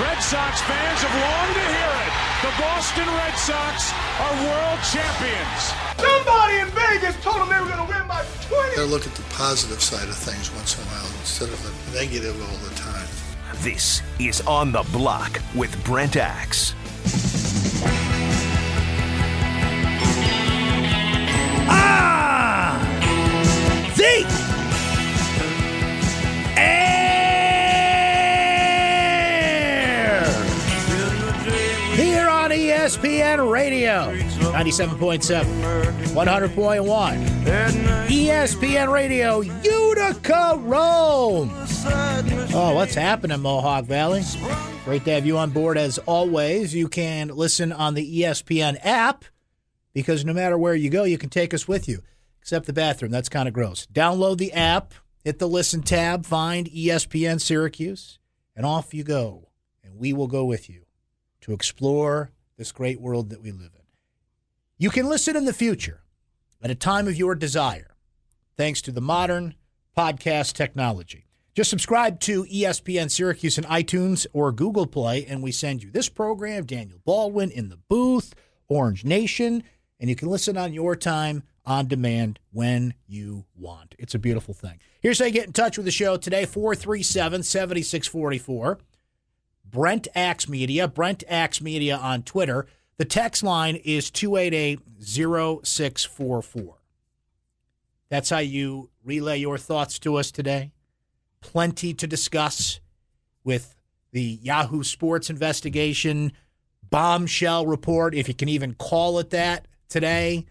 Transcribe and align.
Red 0.00 0.22
Sox 0.22 0.62
fans 0.62 1.00
have 1.02 1.12
longed 1.20 1.54
to 1.54 1.66
hear 1.68 1.92
it. 2.00 2.12
The 2.40 2.52
Boston 2.62 3.06
Red 3.12 3.36
Sox 3.36 3.92
are 4.24 4.34
world 4.40 4.80
champions. 4.88 5.76
Somebody 6.00 6.60
in 6.60 6.68
Vegas 6.68 7.22
told 7.22 7.42
them 7.42 7.50
they 7.50 7.60
were 7.60 7.68
going 7.76 7.86
to 7.86 7.92
win 7.92 8.08
by 8.08 8.24
20. 8.48 8.76
Gotta 8.76 8.88
look 8.88 9.06
at 9.06 9.14
the 9.14 9.22
positive 9.34 9.82
side 9.82 10.08
of 10.08 10.16
things 10.16 10.50
once 10.54 10.78
in 10.78 10.84
a 10.84 10.86
while 10.86 11.06
instead 11.20 11.50
of 11.50 11.62
the 11.62 11.98
negative 11.98 12.40
all 12.40 12.56
the 12.66 12.74
time. 12.74 13.06
This 13.56 14.00
is 14.18 14.40
On 14.46 14.72
the 14.72 14.82
Block 14.92 15.38
with 15.54 15.84
Brent 15.84 16.16
Axe. 16.16 16.74
Ah! 21.68 22.80
The 23.94 24.51
ESPN 32.92 33.50
Radio 33.50 34.14
97.7 34.52 35.44
100.1 36.12 38.06
ESPN 38.06 38.92
Radio 38.92 39.40
Utica 39.40 40.58
Rome 40.58 41.50
Oh, 42.54 42.72
what's 42.74 42.94
happening, 42.94 43.40
Mohawk 43.40 43.86
Valley? 43.86 44.22
Great 44.84 45.06
to 45.06 45.12
have 45.12 45.24
you 45.24 45.38
on 45.38 45.48
board 45.52 45.78
as 45.78 45.96
always. 46.00 46.74
You 46.74 46.86
can 46.86 47.28
listen 47.28 47.72
on 47.72 47.94
the 47.94 48.20
ESPN 48.20 48.78
app 48.82 49.24
because 49.94 50.26
no 50.26 50.34
matter 50.34 50.58
where 50.58 50.74
you 50.74 50.90
go, 50.90 51.04
you 51.04 51.16
can 51.16 51.30
take 51.30 51.54
us 51.54 51.66
with 51.66 51.88
you, 51.88 52.02
except 52.42 52.66
the 52.66 52.74
bathroom. 52.74 53.10
That's 53.10 53.30
kind 53.30 53.48
of 53.48 53.54
gross. 53.54 53.86
Download 53.86 54.36
the 54.36 54.52
app, 54.52 54.92
hit 55.24 55.38
the 55.38 55.48
listen 55.48 55.80
tab, 55.80 56.26
find 56.26 56.68
ESPN 56.68 57.40
Syracuse, 57.40 58.18
and 58.54 58.66
off 58.66 58.92
you 58.92 59.02
go. 59.02 59.48
And 59.82 59.96
we 59.96 60.12
will 60.12 60.28
go 60.28 60.44
with 60.44 60.68
you 60.68 60.82
to 61.40 61.54
explore 61.54 62.32
this 62.56 62.72
great 62.72 63.00
world 63.00 63.30
that 63.30 63.42
we 63.42 63.50
live 63.50 63.72
in. 63.74 63.82
You 64.78 64.90
can 64.90 65.08
listen 65.08 65.36
in 65.36 65.44
the 65.44 65.52
future 65.52 66.02
at 66.62 66.70
a 66.70 66.74
time 66.74 67.08
of 67.08 67.16
your 67.16 67.34
desire, 67.34 67.96
thanks 68.56 68.80
to 68.82 68.92
the 68.92 69.00
modern 69.00 69.54
podcast 69.96 70.54
technology. 70.54 71.26
Just 71.54 71.70
subscribe 71.70 72.18
to 72.20 72.44
ESPN 72.44 73.10
Syracuse 73.10 73.58
in 73.58 73.64
iTunes 73.64 74.26
or 74.32 74.52
Google 74.52 74.86
Play, 74.86 75.26
and 75.26 75.42
we 75.42 75.52
send 75.52 75.82
you 75.82 75.90
this 75.90 76.08
program, 76.08 76.64
Daniel 76.64 76.98
Baldwin 77.04 77.50
in 77.50 77.68
the 77.68 77.76
booth, 77.76 78.34
Orange 78.68 79.04
Nation, 79.04 79.62
and 80.00 80.08
you 80.08 80.16
can 80.16 80.28
listen 80.28 80.56
on 80.56 80.72
your 80.72 80.96
time 80.96 81.42
on 81.64 81.86
demand 81.86 82.38
when 82.52 82.94
you 83.06 83.44
want. 83.54 83.94
It's 83.98 84.14
a 84.14 84.18
beautiful 84.18 84.54
thing. 84.54 84.80
Here's 85.00 85.18
how 85.18 85.26
you 85.26 85.30
get 85.30 85.46
in 85.46 85.52
touch 85.52 85.76
with 85.76 85.84
the 85.84 85.92
show 85.92 86.16
today 86.16 86.46
437 86.46 87.42
7644. 87.42 88.78
Brent 89.72 90.06
Axe 90.14 90.48
Media, 90.48 90.86
Brent 90.86 91.24
Axe 91.28 91.60
Media 91.62 91.96
on 91.96 92.22
Twitter. 92.22 92.66
The 92.98 93.06
text 93.06 93.42
line 93.42 93.76
is 93.76 94.10
288 94.10 94.80
0644. 95.00 96.76
That's 98.10 98.28
how 98.28 98.38
you 98.38 98.90
relay 99.02 99.38
your 99.38 99.56
thoughts 99.56 99.98
to 100.00 100.16
us 100.16 100.30
today. 100.30 100.72
Plenty 101.40 101.94
to 101.94 102.06
discuss 102.06 102.80
with 103.42 103.74
the 104.12 104.38
Yahoo 104.42 104.82
Sports 104.82 105.30
investigation, 105.30 106.32
bombshell 106.88 107.66
report, 107.66 108.14
if 108.14 108.28
you 108.28 108.34
can 108.34 108.50
even 108.50 108.74
call 108.74 109.18
it 109.18 109.30
that 109.30 109.66
today. 109.88 110.44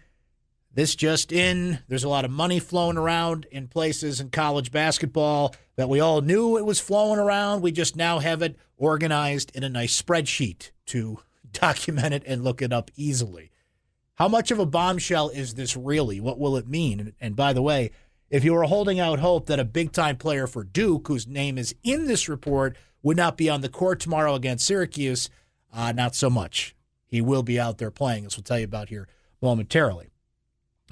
This 0.74 0.94
just 0.94 1.32
in, 1.32 1.80
there's 1.88 2.04
a 2.04 2.08
lot 2.08 2.24
of 2.24 2.30
money 2.30 2.58
flowing 2.58 2.96
around 2.96 3.46
in 3.50 3.68
places 3.68 4.20
in 4.20 4.30
college 4.30 4.72
basketball 4.72 5.54
that 5.76 5.90
we 5.90 6.00
all 6.00 6.22
knew 6.22 6.56
it 6.56 6.64
was 6.64 6.80
flowing 6.80 7.18
around. 7.18 7.60
We 7.60 7.72
just 7.72 7.94
now 7.94 8.20
have 8.20 8.40
it 8.40 8.56
organized 8.78 9.54
in 9.54 9.64
a 9.64 9.68
nice 9.68 10.00
spreadsheet 10.00 10.70
to 10.86 11.18
document 11.52 12.14
it 12.14 12.22
and 12.26 12.42
look 12.42 12.62
it 12.62 12.72
up 12.72 12.90
easily. 12.96 13.50
How 14.14 14.28
much 14.28 14.50
of 14.50 14.58
a 14.58 14.66
bombshell 14.66 15.28
is 15.28 15.54
this 15.54 15.76
really? 15.76 16.20
What 16.20 16.38
will 16.38 16.56
it 16.56 16.68
mean? 16.68 17.12
And, 17.20 17.36
by 17.36 17.52
the 17.52 17.62
way, 17.62 17.90
if 18.30 18.42
you 18.42 18.54
were 18.54 18.64
holding 18.64 18.98
out 18.98 19.18
hope 19.18 19.46
that 19.46 19.60
a 19.60 19.64
big 19.64 19.92
time 19.92 20.16
player 20.16 20.46
for 20.46 20.64
Duke, 20.64 21.08
whose 21.08 21.26
name 21.26 21.58
is 21.58 21.74
in 21.82 22.06
this 22.06 22.30
report, 22.30 22.78
would 23.02 23.16
not 23.16 23.36
be 23.36 23.50
on 23.50 23.60
the 23.60 23.68
court 23.68 24.00
tomorrow 24.00 24.34
against 24.34 24.66
Syracuse, 24.66 25.28
uh, 25.72 25.92
not 25.92 26.14
so 26.14 26.30
much. 26.30 26.74
He 27.04 27.20
will 27.20 27.42
be 27.42 27.60
out 27.60 27.76
there 27.76 27.90
playing, 27.90 28.24
as 28.24 28.36
we'll 28.36 28.44
tell 28.44 28.58
you 28.58 28.64
about 28.64 28.88
here 28.88 29.06
momentarily. 29.42 30.11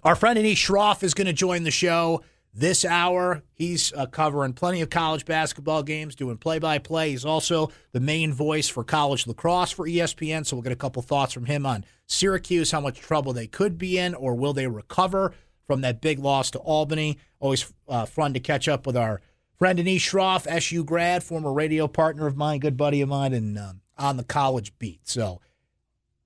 Our 0.02 0.16
friend 0.16 0.38
Anish 0.38 0.54
Shroff 0.54 1.02
is 1.02 1.12
going 1.12 1.26
to 1.26 1.32
join 1.32 1.64
the 1.64 1.70
show 1.70 2.22
this 2.54 2.84
hour. 2.84 3.42
He's 3.52 3.92
uh, 3.92 4.06
covering 4.06 4.54
plenty 4.54 4.80
of 4.80 4.88
college 4.88 5.26
basketball 5.26 5.82
games, 5.82 6.14
doing 6.14 6.38
play 6.38 6.58
by 6.58 6.78
play. 6.78 7.10
He's 7.10 7.24
also 7.24 7.70
the 7.92 8.00
main 8.00 8.32
voice 8.32 8.68
for 8.68 8.82
college 8.82 9.26
lacrosse 9.26 9.70
for 9.70 9.86
ESPN. 9.86 10.46
So 10.46 10.56
we'll 10.56 10.62
get 10.62 10.72
a 10.72 10.76
couple 10.76 11.02
thoughts 11.02 11.34
from 11.34 11.44
him 11.44 11.66
on 11.66 11.84
Syracuse, 12.06 12.70
how 12.70 12.80
much 12.80 12.98
trouble 12.98 13.32
they 13.32 13.46
could 13.46 13.76
be 13.76 13.98
in, 13.98 14.14
or 14.14 14.34
will 14.34 14.54
they 14.54 14.66
recover 14.66 15.34
from 15.66 15.82
that 15.82 16.00
big 16.00 16.18
loss 16.18 16.50
to 16.50 16.58
Albany. 16.58 17.18
Always 17.38 17.72
uh, 17.86 18.06
fun 18.06 18.32
to 18.34 18.40
catch 18.40 18.66
up 18.68 18.86
with 18.86 18.96
our 18.96 19.20
friend 19.56 19.78
Anish 19.78 20.10
Shroff, 20.10 20.46
SU 20.48 20.82
grad, 20.82 21.22
former 21.22 21.52
radio 21.52 21.86
partner 21.86 22.26
of 22.26 22.36
mine, 22.36 22.58
good 22.58 22.76
buddy 22.76 23.02
of 23.02 23.08
mine, 23.08 23.32
and 23.32 23.58
um, 23.58 23.80
on 23.98 24.16
the 24.16 24.24
college 24.24 24.76
beat. 24.78 25.06
So 25.06 25.40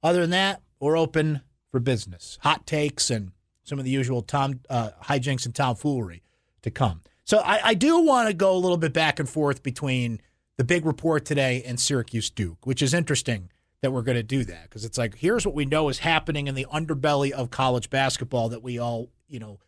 other 0.02 0.22
than 0.22 0.30
that, 0.30 0.62
we're 0.80 0.96
open 0.96 1.42
for 1.70 1.80
business, 1.80 2.38
hot 2.42 2.66
takes, 2.66 3.10
and 3.10 3.32
some 3.64 3.78
of 3.78 3.84
the 3.84 3.90
usual 3.90 4.22
Tom 4.22 4.60
uh, 4.70 4.90
hijinks 5.02 5.44
and 5.44 5.54
tomfoolery 5.54 6.22
to 6.62 6.70
come. 6.70 7.00
So 7.24 7.38
I, 7.38 7.60
I 7.68 7.74
do 7.74 8.00
want 8.00 8.28
to 8.28 8.34
go 8.34 8.54
a 8.54 8.58
little 8.58 8.76
bit 8.76 8.92
back 8.92 9.18
and 9.18 9.28
forth 9.28 9.62
between 9.62 10.20
the 10.56 10.64
big 10.64 10.86
report 10.86 11.24
today 11.24 11.62
and 11.66 11.80
Syracuse 11.80 12.30
Duke, 12.30 12.66
which 12.66 12.82
is 12.82 12.94
interesting 12.94 13.50
that 13.80 13.90
we're 13.90 14.02
going 14.02 14.16
to 14.16 14.22
do 14.22 14.44
that 14.44 14.62
because 14.64 14.84
it's 14.84 14.96
like 14.96 15.16
here's 15.16 15.44
what 15.44 15.54
we 15.54 15.66
know 15.66 15.88
is 15.88 15.98
happening 15.98 16.46
in 16.46 16.54
the 16.54 16.66
underbelly 16.72 17.30
of 17.32 17.50
college 17.50 17.90
basketball 17.90 18.48
that 18.48 18.62
we 18.62 18.78
all 18.78 19.10
you 19.28 19.38
know 19.38 19.58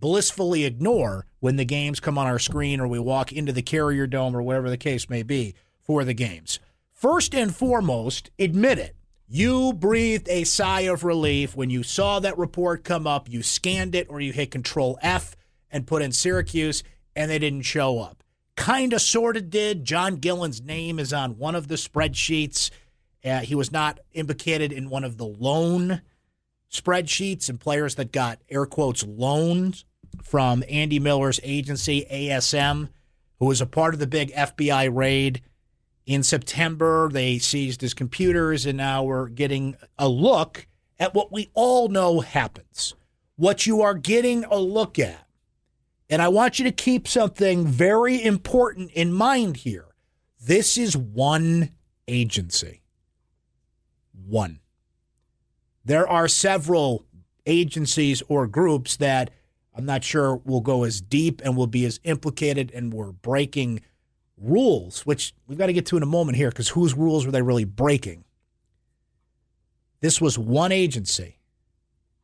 blissfully 0.00 0.64
ignore 0.64 1.26
when 1.40 1.56
the 1.56 1.64
games 1.64 2.00
come 2.00 2.16
on 2.16 2.26
our 2.26 2.38
screen 2.38 2.80
or 2.80 2.88
we 2.88 2.98
walk 2.98 3.32
into 3.32 3.52
the 3.52 3.62
Carrier 3.62 4.06
Dome 4.06 4.34
or 4.36 4.42
whatever 4.42 4.70
the 4.70 4.76
case 4.76 5.10
may 5.10 5.22
be 5.22 5.54
for 5.80 6.04
the 6.04 6.14
games. 6.14 6.58
First 6.92 7.34
and 7.34 7.54
foremost, 7.54 8.30
admit 8.38 8.78
it. 8.78 8.96
You 9.34 9.72
breathed 9.72 10.28
a 10.28 10.44
sigh 10.44 10.82
of 10.82 11.02
relief 11.02 11.56
when 11.56 11.68
you 11.68 11.82
saw 11.82 12.20
that 12.20 12.38
report 12.38 12.84
come 12.84 13.04
up. 13.04 13.28
You 13.28 13.42
scanned 13.42 13.96
it 13.96 14.06
or 14.08 14.20
you 14.20 14.32
hit 14.32 14.52
Control 14.52 14.96
F 15.02 15.34
and 15.72 15.88
put 15.88 16.02
in 16.02 16.12
Syracuse, 16.12 16.84
and 17.16 17.28
they 17.28 17.40
didn't 17.40 17.62
show 17.62 17.98
up. 17.98 18.22
Kind 18.54 18.92
of, 18.92 19.02
sort 19.02 19.36
of 19.36 19.50
did. 19.50 19.84
John 19.84 20.18
Gillon's 20.18 20.62
name 20.62 21.00
is 21.00 21.12
on 21.12 21.36
one 21.36 21.56
of 21.56 21.66
the 21.66 21.74
spreadsheets. 21.74 22.70
Uh, 23.24 23.40
he 23.40 23.56
was 23.56 23.72
not 23.72 23.98
implicated 24.12 24.70
in 24.72 24.88
one 24.88 25.02
of 25.02 25.16
the 25.16 25.26
loan 25.26 26.02
spreadsheets 26.70 27.48
and 27.48 27.58
players 27.58 27.96
that 27.96 28.12
got 28.12 28.38
air 28.48 28.66
quotes 28.66 29.04
loans 29.04 29.84
from 30.22 30.62
Andy 30.68 31.00
Miller's 31.00 31.40
agency, 31.42 32.06
ASM, 32.08 32.88
who 33.40 33.46
was 33.46 33.60
a 33.60 33.66
part 33.66 33.94
of 33.94 33.98
the 33.98 34.06
big 34.06 34.32
FBI 34.32 34.94
raid 34.94 35.42
in 36.06 36.22
September. 36.22 37.08
They 37.10 37.38
seized 37.38 37.80
his 37.80 37.94
computers, 37.94 38.66
and 38.66 38.76
now 38.76 39.02
we're 39.02 39.28
getting 39.28 39.76
a 39.98 40.08
look 40.08 40.66
at 40.98 41.14
what 41.14 41.32
we 41.32 41.50
all 41.54 41.88
know 41.88 42.20
happens. 42.20 42.94
What 43.36 43.66
you 43.66 43.82
are 43.82 43.94
getting 43.94 44.44
a 44.44 44.58
look 44.58 44.98
at. 44.98 45.26
And 46.08 46.22
I 46.22 46.28
want 46.28 46.58
you 46.58 46.64
to 46.66 46.72
keep 46.72 47.08
something 47.08 47.66
very 47.66 48.22
important 48.22 48.90
in 48.92 49.12
mind 49.12 49.58
here. 49.58 49.86
This 50.40 50.76
is 50.76 50.96
one 50.96 51.70
agency. 52.06 52.82
One. 54.26 54.60
There 55.84 56.08
are 56.08 56.28
several 56.28 57.06
agencies 57.46 58.22
or 58.28 58.46
groups 58.46 58.96
that 58.96 59.30
I'm 59.74 59.84
not 59.84 60.04
sure 60.04 60.36
will 60.36 60.60
go 60.60 60.84
as 60.84 61.00
deep 61.00 61.42
and 61.44 61.56
will 61.56 61.66
be 61.66 61.84
as 61.84 61.98
implicated 62.04 62.70
and 62.72 62.92
were 62.92 63.12
breaking 63.12 63.80
rules, 64.44 65.06
which 65.06 65.34
we've 65.46 65.58
got 65.58 65.66
to 65.66 65.72
get 65.72 65.86
to 65.86 65.96
in 65.96 66.02
a 66.02 66.06
moment 66.06 66.36
here 66.36 66.50
because 66.50 66.70
whose 66.70 66.94
rules 66.94 67.26
were 67.26 67.32
they 67.32 67.42
really 67.42 67.64
breaking? 67.64 68.24
This 70.00 70.20
was 70.20 70.38
one 70.38 70.70
agency, 70.70 71.38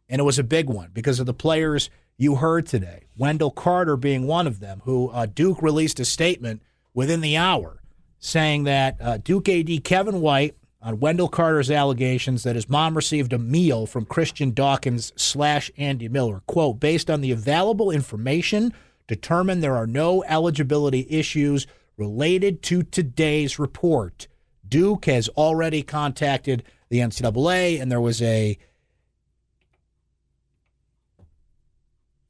And 0.08 0.20
it 0.20 0.24
was 0.24 0.38
a 0.38 0.44
big 0.44 0.68
one 0.68 0.90
because 0.92 1.18
of 1.18 1.26
the 1.26 1.32
players 1.32 1.88
you 2.18 2.34
heard 2.34 2.66
today. 2.66 3.06
Wendell 3.16 3.50
Carter 3.50 3.96
being 3.96 4.26
one 4.26 4.46
of 4.46 4.60
them, 4.60 4.82
who 4.84 5.08
uh, 5.08 5.26
Duke 5.26 5.62
released 5.62 5.98
a 5.98 6.04
statement 6.04 6.62
within 6.92 7.22
the 7.22 7.36
hour 7.38 7.80
saying 8.18 8.64
that 8.64 8.96
uh, 9.00 9.16
Duke 9.16 9.48
AD 9.48 9.82
Kevin 9.82 10.20
White 10.20 10.54
on 10.82 11.00
Wendell 11.00 11.28
Carter's 11.28 11.70
allegations 11.70 12.42
that 12.42 12.54
his 12.54 12.68
mom 12.68 12.94
received 12.94 13.32
a 13.32 13.38
meal 13.38 13.86
from 13.86 14.04
Christian 14.04 14.52
Dawkins 14.52 15.12
slash 15.16 15.70
Andy 15.76 16.08
Miller. 16.08 16.42
Quote, 16.46 16.80
based 16.80 17.10
on 17.10 17.20
the 17.22 17.32
available 17.32 17.90
information, 17.90 18.72
determined 19.06 19.62
there 19.62 19.76
are 19.76 19.86
no 19.86 20.22
eligibility 20.24 21.06
issues 21.08 21.66
related 21.96 22.62
to 22.62 22.82
today's 22.82 23.58
report. 23.58 24.28
Duke 24.66 25.06
has 25.06 25.28
already 25.30 25.82
contacted 25.82 26.62
the 26.88 26.98
NCAA, 26.98 27.80
and 27.80 27.90
there 27.90 28.00
was 28.00 28.22
a 28.22 28.58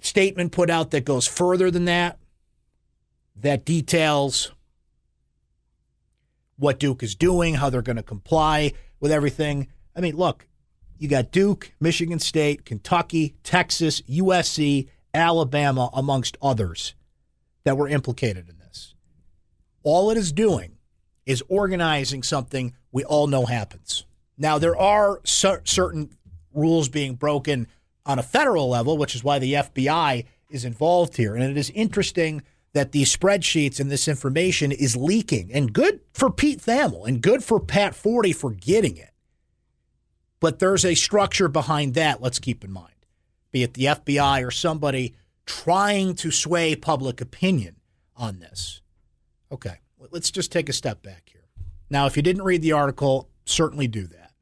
statement 0.01 0.53
put 0.53 0.71
out 0.71 0.91
that 0.91 1.05
goes 1.05 1.27
further 1.27 1.71
than 1.71 1.85
that, 1.85 2.19
that 3.37 3.65
details 3.65 4.53
what 6.57 6.79
Duke 6.79 7.03
is 7.03 7.15
doing, 7.15 7.55
how 7.55 7.71
they're 7.71 7.83
going 7.83 7.97
to 7.97 8.03
comply 8.03 8.73
with 8.99 9.13
everything. 9.13 9.69
I 9.97 10.01
mean, 10.01 10.17
look, 10.17 10.47
you 10.99 11.09
got 11.09 11.31
Duke, 11.31 11.73
Michigan 11.81 12.19
State, 12.19 12.65
Kentucky, 12.65 13.37
Texas, 13.43 14.03
USC, 14.03 14.89
Alabama, 15.15 15.91
amongst 15.95 16.37
others 16.43 16.95
that 17.65 17.77
were 17.77 17.89
implicated 17.89 18.49
in. 18.49 18.60
All 19.83 20.11
it 20.11 20.17
is 20.19 20.33
doing 20.33 20.77
is 21.27 21.43
organizing 21.49 22.23
something 22.23 22.75
we 22.93 23.05
all 23.05 23.27
know 23.27 23.47
happens. 23.47 24.05
Now, 24.37 24.59
there 24.59 24.77
are 24.77 25.21
cer- 25.25 25.63
certain 25.65 26.11
rules 26.53 26.89
being 26.89 27.15
broken 27.15 27.67
on 28.07 28.19
a 28.19 28.23
federal 28.23 28.69
level, 28.69 28.99
which 28.99 29.15
is 29.15 29.23
why 29.23 29.39
the 29.39 29.55
FBI 29.55 30.25
is 30.51 30.65
involved 30.65 31.17
here. 31.17 31.35
And 31.35 31.45
it 31.45 31.57
is 31.57 31.71
interesting 31.71 32.43
that 32.73 32.93
these 32.93 33.15
spreadsheets 33.15 33.81
and 33.81 33.91
this 33.91 34.09
information 34.09 34.73
is 34.73 34.97
leaking. 34.97 35.53
And 35.53 35.73
good 35.73 36.01
for 36.13 36.31
Pete 36.31 36.61
Thamel 36.61 37.07
and 37.07 37.23
good 37.23 37.43
for 37.45 37.61
Pat 37.61 37.95
Forde 37.95 38.35
for 38.35 38.51
getting 38.51 38.97
it. 38.97 39.11
But 40.41 40.59
there's 40.59 40.85
a 40.85 40.95
structure 40.95 41.49
behind 41.49 41.95
that, 41.95 42.23
let's 42.23 42.39
keep 42.39 42.65
in 42.65 42.73
mind, 42.73 42.95
be 43.53 43.63
it 43.63 43.75
the 43.75 43.85
FBI 43.85 44.47
or 44.47 44.51
somebody 44.51 45.15
trying 45.45 46.15
to 46.15 46.31
sway 46.31 46.75
public 46.75 47.21
opinion 47.21 47.77
on 48.17 48.39
this. 48.39 48.80
Okay, 49.53 49.79
let's 50.11 50.31
just 50.31 50.53
take 50.53 50.69
a 50.69 50.73
step 50.73 51.03
back 51.03 51.29
here. 51.33 51.49
Now, 51.89 52.07
if 52.07 52.17
you 52.17 52.23
didn't 52.23 52.45
read 52.45 52.63
the 52.63 52.73
article, 52.73 53.29
certainly 53.45 53.89
do 53.89 54.07
that. 54.07 54.33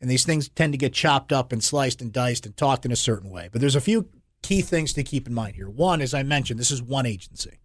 And 0.00 0.10
these 0.10 0.24
things 0.24 0.48
tend 0.48 0.72
to 0.72 0.78
get 0.78 0.92
chopped 0.92 1.32
up 1.32 1.52
and 1.52 1.62
sliced 1.62 2.00
and 2.00 2.12
diced 2.12 2.46
and 2.46 2.56
talked 2.56 2.86
in 2.86 2.92
a 2.92 2.96
certain 2.96 3.30
way. 3.30 3.48
But 3.50 3.60
there's 3.60 3.76
a 3.76 3.80
few 3.80 4.08
key 4.42 4.62
things 4.62 4.92
to 4.94 5.02
keep 5.02 5.26
in 5.26 5.34
mind 5.34 5.56
here. 5.56 5.68
One, 5.68 6.00
as 6.00 6.14
I 6.14 6.22
mentioned, 6.22 6.58
this 6.58 6.70
is 6.70 6.82
one 6.82 7.04
agency, 7.04 7.58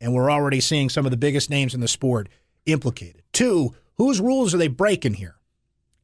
and 0.00 0.14
we're 0.14 0.30
already 0.30 0.60
seeing 0.60 0.88
some 0.88 1.04
of 1.04 1.10
the 1.10 1.16
biggest 1.16 1.50
names 1.50 1.74
in 1.74 1.80
the 1.80 1.88
sport 1.88 2.28
implicated. 2.66 3.22
Two, 3.32 3.74
whose 3.96 4.20
rules 4.20 4.54
are 4.54 4.58
they 4.58 4.68
breaking 4.68 5.14
here? 5.14 5.36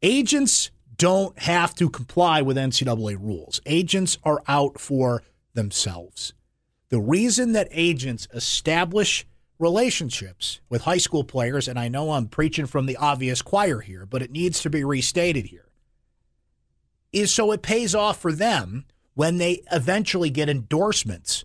Agents 0.02 0.70
don't 0.96 1.38
have 1.38 1.74
to 1.76 1.88
comply 1.88 2.42
with 2.42 2.56
NCAA 2.56 3.16
rules. 3.18 3.60
Agents 3.64 4.18
are 4.24 4.42
out 4.48 4.78
for 4.78 5.22
themselves. 5.54 6.34
The 6.90 7.00
reason 7.00 7.52
that 7.52 7.68
agents 7.70 8.28
establish 8.34 9.26
relationships 9.58 10.60
with 10.68 10.82
high 10.82 10.98
school 10.98 11.22
players, 11.22 11.68
and 11.68 11.78
I 11.78 11.88
know 11.88 12.12
I'm 12.12 12.26
preaching 12.26 12.66
from 12.66 12.86
the 12.86 12.96
obvious 12.96 13.42
choir 13.42 13.80
here, 13.80 14.06
but 14.06 14.22
it 14.22 14.32
needs 14.32 14.60
to 14.62 14.70
be 14.70 14.82
restated 14.82 15.46
here, 15.46 15.68
is 17.12 17.32
so 17.32 17.52
it 17.52 17.62
pays 17.62 17.94
off 17.94 18.20
for 18.20 18.32
them 18.32 18.86
when 19.14 19.38
they 19.38 19.62
eventually 19.70 20.30
get 20.30 20.48
endorsements 20.48 21.44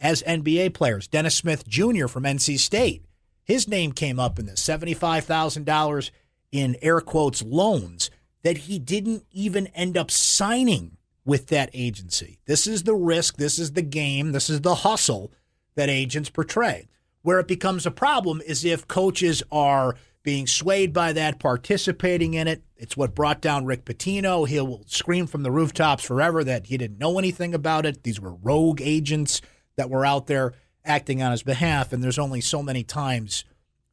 as 0.00 0.22
NBA 0.22 0.74
players. 0.74 1.08
Dennis 1.08 1.36
Smith 1.36 1.66
Jr. 1.66 2.06
from 2.06 2.24
NC 2.24 2.58
State, 2.58 3.04
his 3.44 3.68
name 3.68 3.92
came 3.92 4.18
up 4.18 4.38
in 4.38 4.46
this 4.46 4.64
$75,000 4.64 6.10
in 6.52 6.76
air 6.80 7.00
quotes 7.00 7.42
loans 7.42 8.10
that 8.42 8.58
he 8.58 8.78
didn't 8.78 9.24
even 9.30 9.66
end 9.68 9.96
up 9.96 10.10
signing 10.10 10.96
with 11.26 11.48
that 11.48 11.68
agency. 11.74 12.38
This 12.46 12.66
is 12.66 12.84
the 12.84 12.94
risk, 12.94 13.36
this 13.36 13.58
is 13.58 13.72
the 13.72 13.82
game, 13.82 14.32
this 14.32 14.48
is 14.48 14.62
the 14.62 14.76
hustle 14.76 15.32
that 15.74 15.90
agents 15.90 16.30
portray. 16.30 16.88
Where 17.20 17.40
it 17.40 17.48
becomes 17.48 17.84
a 17.84 17.90
problem 17.90 18.40
is 18.46 18.64
if 18.64 18.88
coaches 18.88 19.42
are 19.50 19.96
being 20.22 20.46
swayed 20.46 20.92
by 20.92 21.12
that, 21.12 21.38
participating 21.38 22.34
in 22.34 22.48
it. 22.48 22.62
It's 22.76 22.96
what 22.96 23.14
brought 23.14 23.40
down 23.40 23.64
Rick 23.64 23.84
Pitino. 23.84 24.46
He'll 24.46 24.82
scream 24.86 25.28
from 25.28 25.44
the 25.44 25.52
rooftops 25.52 26.02
forever 26.02 26.42
that 26.42 26.66
he 26.66 26.76
didn't 26.76 26.98
know 26.98 27.18
anything 27.18 27.54
about 27.54 27.86
it. 27.86 28.02
These 28.02 28.20
were 28.20 28.34
rogue 28.34 28.80
agents 28.82 29.40
that 29.76 29.88
were 29.88 30.04
out 30.04 30.26
there 30.26 30.54
acting 30.84 31.22
on 31.22 31.30
his 31.30 31.44
behalf. 31.44 31.92
And 31.92 32.02
there's 32.02 32.18
only 32.18 32.40
so 32.40 32.60
many 32.60 32.82
times 32.82 33.44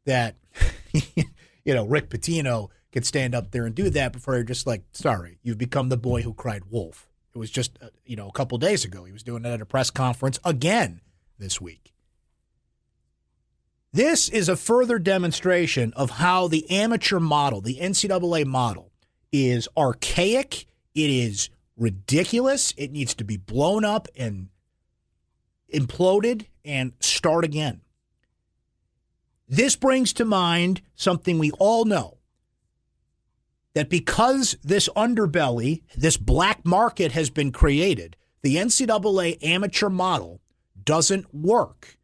that, 0.06 0.36
you 0.92 1.74
know, 1.74 1.86
Rick 1.86 2.10
Pitino 2.10 2.70
could 2.92 3.06
stand 3.06 3.36
up 3.36 3.52
there 3.52 3.68
and 3.68 3.76
do 3.76 3.92
that 3.92 4.12
before 4.12 4.34
you're 4.34 4.44
just 4.44 4.66
like, 4.66 4.84
sorry, 4.92 5.38
you've 5.44 5.60
become 5.60 5.90
the 5.90 5.98
boy 5.98 6.24
who 6.24 6.34
cried 6.34 6.64
wolf. 6.72 7.08
It 7.34 7.40
was 7.40 7.50
just, 7.50 7.78
uh, 7.82 7.88
you 8.06 8.16
know, 8.16 8.28
a 8.28 8.32
couple 8.32 8.58
days 8.58 8.86
ago. 8.86 9.06
He 9.06 9.12
was 9.12 9.24
doing 9.24 9.46
it 9.46 9.50
at 9.50 9.62
a 9.62 9.66
press 9.66 9.90
conference 9.90 10.40
again 10.46 11.02
this 11.40 11.60
week. 11.60 11.94
This 13.92 14.30
is 14.30 14.50
a 14.50 14.56
further 14.56 14.98
demonstration 14.98 15.94
of 15.94 16.12
how 16.12 16.48
the 16.48 16.70
amateur 16.70 17.20
model, 17.20 17.62
the 17.62 17.78
NCAA 17.80 18.46
model, 18.46 18.92
is 19.32 19.68
archaic. 19.78 20.66
It 20.96 21.10
is 21.10 21.50
ridiculous. 21.78 22.74
It 22.78 22.92
needs 22.92 23.14
to 23.16 23.24
be 23.24 23.38
blown 23.38 23.86
up 23.86 24.08
and 24.16 24.50
imploded 25.72 26.48
and 26.64 26.94
start 27.00 27.44
again. 27.46 27.82
This 29.48 29.76
brings 29.76 30.14
to 30.14 30.26
mind 30.26 30.82
something 30.96 31.38
we 31.38 31.52
all 31.52 31.86
know 31.86 32.18
that 33.74 33.90
because 33.90 34.56
this 34.64 34.88
underbelly, 34.96 35.82
this 35.96 36.18
black 36.18 36.66
market 36.66 37.12
has 37.12 37.30
been 37.30 37.52
created, 37.52 38.16
the 38.42 38.58
NCAA 38.58 39.44
amateur 39.44 39.90
model 39.90 40.42
doesn't 40.84 41.34
work. 41.34 41.98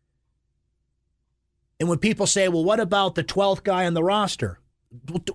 And 1.80 1.88
when 1.88 2.00
people 2.00 2.27
say, 2.27 2.48
well, 2.48 2.63
what 2.63 2.80
about 2.80 3.16
the 3.16 3.24
12th 3.24 3.63
guy 3.63 3.86
on 3.86 3.94
the 3.94 4.04
roster? 4.04 4.60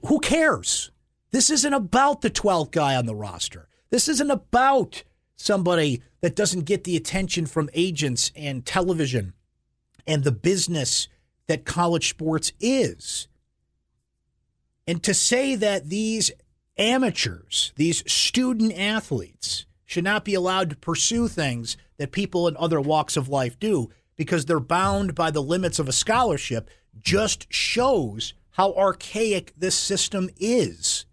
Who 0.06 0.19
cares? 0.20 0.90
This 1.31 1.50
isn't 1.50 1.72
about 1.72 2.20
the 2.20 2.31
12th 2.31 2.70
guy 2.70 2.96
on 2.96 3.06
the 3.06 3.14
roster. 3.14 3.69
This 3.90 4.08
isn't 4.08 4.30
about 4.30 5.04
somebody 5.37 6.02
that 6.20 6.37
doesn't 6.37 6.64
get 6.64 6.85
the 6.85 6.97
attention 6.97 7.47
from 7.47 7.70
agents 7.75 8.32
and 8.35 8.64
television 8.64 9.35
and 10.06 10.25
the 10.25 10.32
business 10.32 11.09
that 11.47 11.64
college 11.64 12.09
sports 12.09 12.52
is. 12.61 13.28
And 14.87 15.03
to 15.03 15.14
say 15.14 15.55
that 15.55 15.88
these 15.88 16.31
amateurs, 16.76 17.73
these 17.76 18.11
student 18.11 18.76
athletes, 18.79 19.67
should 19.87 20.05
not 20.05 20.25
be 20.25 20.35
allowed 20.35 20.71
to 20.71 20.76
pursue 20.76 21.29
things 21.29 21.76
that 21.99 22.12
people 22.12 22.49
in 22.49 22.57
other 22.57 22.81
walks 22.81 23.17
of 23.17 23.29
life 23.29 23.59
do 23.59 23.91
because 24.17 24.45
they're 24.45 24.61
bound 24.61 25.14
by 25.14 25.31
the 25.31 25.43
limits 25.43 25.79
of 25.79 25.88
a 25.88 25.93
scholarship 25.93 26.69
just 27.00 27.53
shows 27.53 28.35
how 28.50 28.73
archaic 28.75 29.53
this 29.57 29.75
system 29.75 30.31
is. 30.38 31.07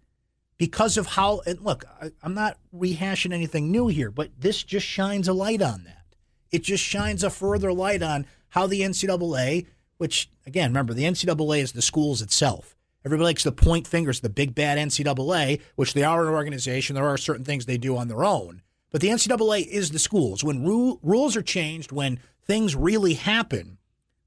Because 0.58 0.96
of 0.96 1.08
how 1.08 1.42
and 1.44 1.60
look 1.60 1.84
I, 2.00 2.12
i'm 2.22 2.34
not 2.34 2.56
rehashing 2.74 3.32
anything 3.32 3.72
new 3.72 3.88
here 3.88 4.12
but 4.12 4.30
this 4.38 4.62
just 4.62 4.86
shines 4.86 5.26
a 5.26 5.32
light 5.32 5.60
on 5.60 5.84
that. 5.84 6.04
It 6.52 6.62
just 6.62 6.84
shines 6.84 7.24
a 7.24 7.30
further 7.30 7.72
light 7.72 8.02
on 8.02 8.26
how 8.50 8.66
the 8.66 8.82
ncaa 8.82 9.66
which 9.96 10.30
again 10.46 10.70
remember 10.70 10.94
the 10.94 11.04
ncaa 11.04 11.58
is 11.58 11.72
the 11.72 11.82
schools 11.82 12.22
itself 12.22 12.71
everybody 13.04 13.24
likes 13.24 13.42
to 13.42 13.52
point 13.52 13.86
fingers 13.86 14.18
at 14.18 14.22
the 14.22 14.28
big 14.28 14.54
bad 14.54 14.78
ncaa 14.78 15.60
which 15.76 15.94
they 15.94 16.04
are 16.04 16.26
an 16.26 16.34
organization 16.34 16.94
there 16.94 17.08
are 17.08 17.18
certain 17.18 17.44
things 17.44 17.66
they 17.66 17.78
do 17.78 17.96
on 17.96 18.08
their 18.08 18.24
own 18.24 18.62
but 18.90 19.00
the 19.00 19.08
ncaa 19.08 19.66
is 19.66 19.90
the 19.90 19.98
schools 19.98 20.42
when 20.44 20.64
ru- 20.64 20.98
rules 21.02 21.36
are 21.36 21.42
changed 21.42 21.92
when 21.92 22.18
things 22.44 22.74
really 22.74 23.14
happen 23.14 23.78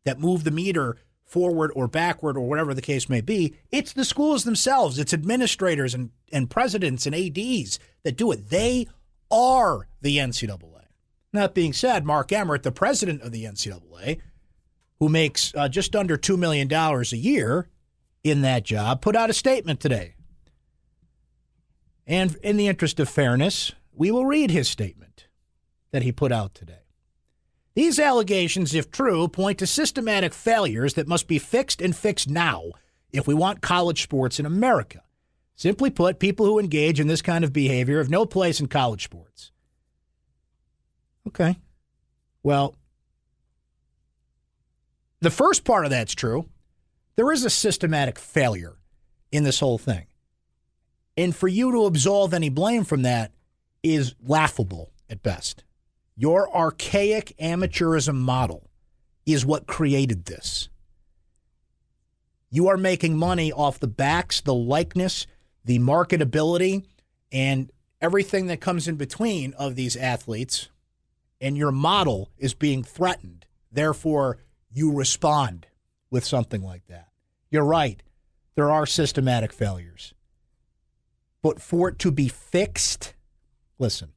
that 0.04 0.20
move 0.20 0.44
the 0.44 0.52
meter 0.52 0.98
forward 1.26 1.72
or 1.76 1.88
backward 1.88 2.38
or 2.38 2.48
whatever 2.48 2.74
the 2.74 2.82
case 2.82 3.10
may 3.10 3.20
be, 3.20 3.56
it's 3.72 3.92
the 3.92 4.06
schools 4.06 4.44
themselves, 4.44 4.98
it's 4.98 5.14
administrators 5.14 5.94
and, 5.94 6.12
and 6.32 6.50
presidents 6.50 7.06
and 7.06 7.16
ADs 7.16 7.80
that 8.04 8.16
do 8.16 8.32
it. 8.32 8.50
They 8.50 8.88
are 9.32 9.88
the 10.02 10.18
NCAA. 10.18 10.84
That 11.34 11.54
being 11.54 11.74
said, 11.74 12.06
Mark 12.06 12.32
Emmert, 12.32 12.64
the 12.64 12.72
president 12.72 13.22
of 13.22 13.32
the 13.32 13.44
NCAA, 13.44 14.22
who 15.00 15.10
makes 15.10 15.54
uh, 15.56 15.68
just 15.68 15.96
under 15.96 16.16
$2 16.16 16.38
million 16.38 16.72
a 16.72 17.02
year 17.18 17.68
in 18.26 18.42
that 18.42 18.64
job, 18.64 19.02
put 19.02 19.16
out 19.16 19.30
a 19.30 19.34
statement 19.34 19.80
today. 19.80 20.16
And 22.08 22.36
in 22.42 22.58
the 22.58 22.68
interest 22.68 23.00
of 23.00 23.08
fairness, 23.08 23.72
we 23.94 24.10
will 24.10 24.26
read 24.26 24.50
his 24.50 24.68
statement 24.68 25.28
that 25.92 26.02
he 26.02 26.12
put 26.12 26.32
out 26.32 26.56
today. 26.56 26.80
These 27.76 28.00
allegations, 28.00 28.74
if 28.74 28.90
true, 28.90 29.28
point 29.28 29.60
to 29.60 29.68
systematic 29.68 30.34
failures 30.34 30.96
that 30.96 31.08
must 31.08 31.28
be 31.28 31.38
fixed 31.38 31.82
and 31.82 31.96
fixed 31.96 32.28
now 32.28 32.72
if 33.12 33.28
we 33.28 33.36
want 33.36 33.62
college 33.62 34.02
sports 34.02 34.40
in 34.40 34.46
America. 34.46 35.04
Simply 35.56 35.92
put, 35.92 36.20
people 36.20 36.48
who 36.48 36.58
engage 36.58 37.00
in 37.00 37.08
this 37.08 37.22
kind 37.22 37.44
of 37.44 37.54
behavior 37.54 38.00
have 38.00 38.10
no 38.10 38.26
place 38.26 38.60
in 38.60 38.68
college 38.68 39.04
sports. 39.04 39.52
Okay. 41.28 41.60
Well, 42.42 42.76
the 45.22 45.32
first 45.32 45.64
part 45.64 45.86
of 45.86 45.92
that's 45.92 46.16
true. 46.16 46.50
There 47.16 47.32
is 47.32 47.46
a 47.46 47.50
systematic 47.50 48.20
failure 48.20 48.78
in 49.32 49.44
this 49.44 49.60
whole 49.60 49.78
thing. 49.78 50.08
And 51.18 51.36
for 51.36 51.48
you 51.48 51.72
to 51.72 51.86
absolve 51.86 52.34
any 52.34 52.50
blame 52.50 52.84
from 52.84 53.04
that 53.04 53.32
is 53.84 54.16
laughable 54.22 54.92
at 55.10 55.24
best. 55.24 55.64
Your 56.18 56.54
archaic 56.54 57.34
amateurism 57.40 58.16
model 58.16 58.70
is 59.26 59.46
what 59.46 59.68
created 59.68 60.26
this. 60.26 60.70
You 62.50 62.68
are 62.68 62.78
making 62.78 63.18
money 63.18 63.52
off 63.52 63.80
the 63.80 63.88
backs, 63.88 64.42
the 64.42 64.54
likeness, 64.54 65.28
the 65.64 65.80
marketability, 65.80 66.86
and 67.32 67.72
everything 68.02 68.48
that 68.48 68.62
comes 68.62 68.88
in 68.88 68.96
between 68.96 69.54
of 69.54 69.76
these 69.76 69.96
athletes, 69.96 70.70
and 71.42 71.58
your 71.58 71.72
model 71.72 72.30
is 72.38 72.54
being 72.54 72.84
threatened. 72.84 73.46
Therefore, 73.72 74.38
you 74.72 74.94
respond 74.94 75.68
with 76.16 76.24
something 76.24 76.62
like 76.62 76.88
that. 76.88 77.10
You're 77.52 77.66
right. 77.66 78.02
There 78.56 78.72
are 78.72 78.86
systematic 78.86 79.52
failures. 79.52 80.14
But 81.44 81.62
for 81.62 81.90
it 81.90 82.00
to 82.00 82.10
be 82.10 82.30
fixed, 82.30 83.14
listen, 83.80 84.14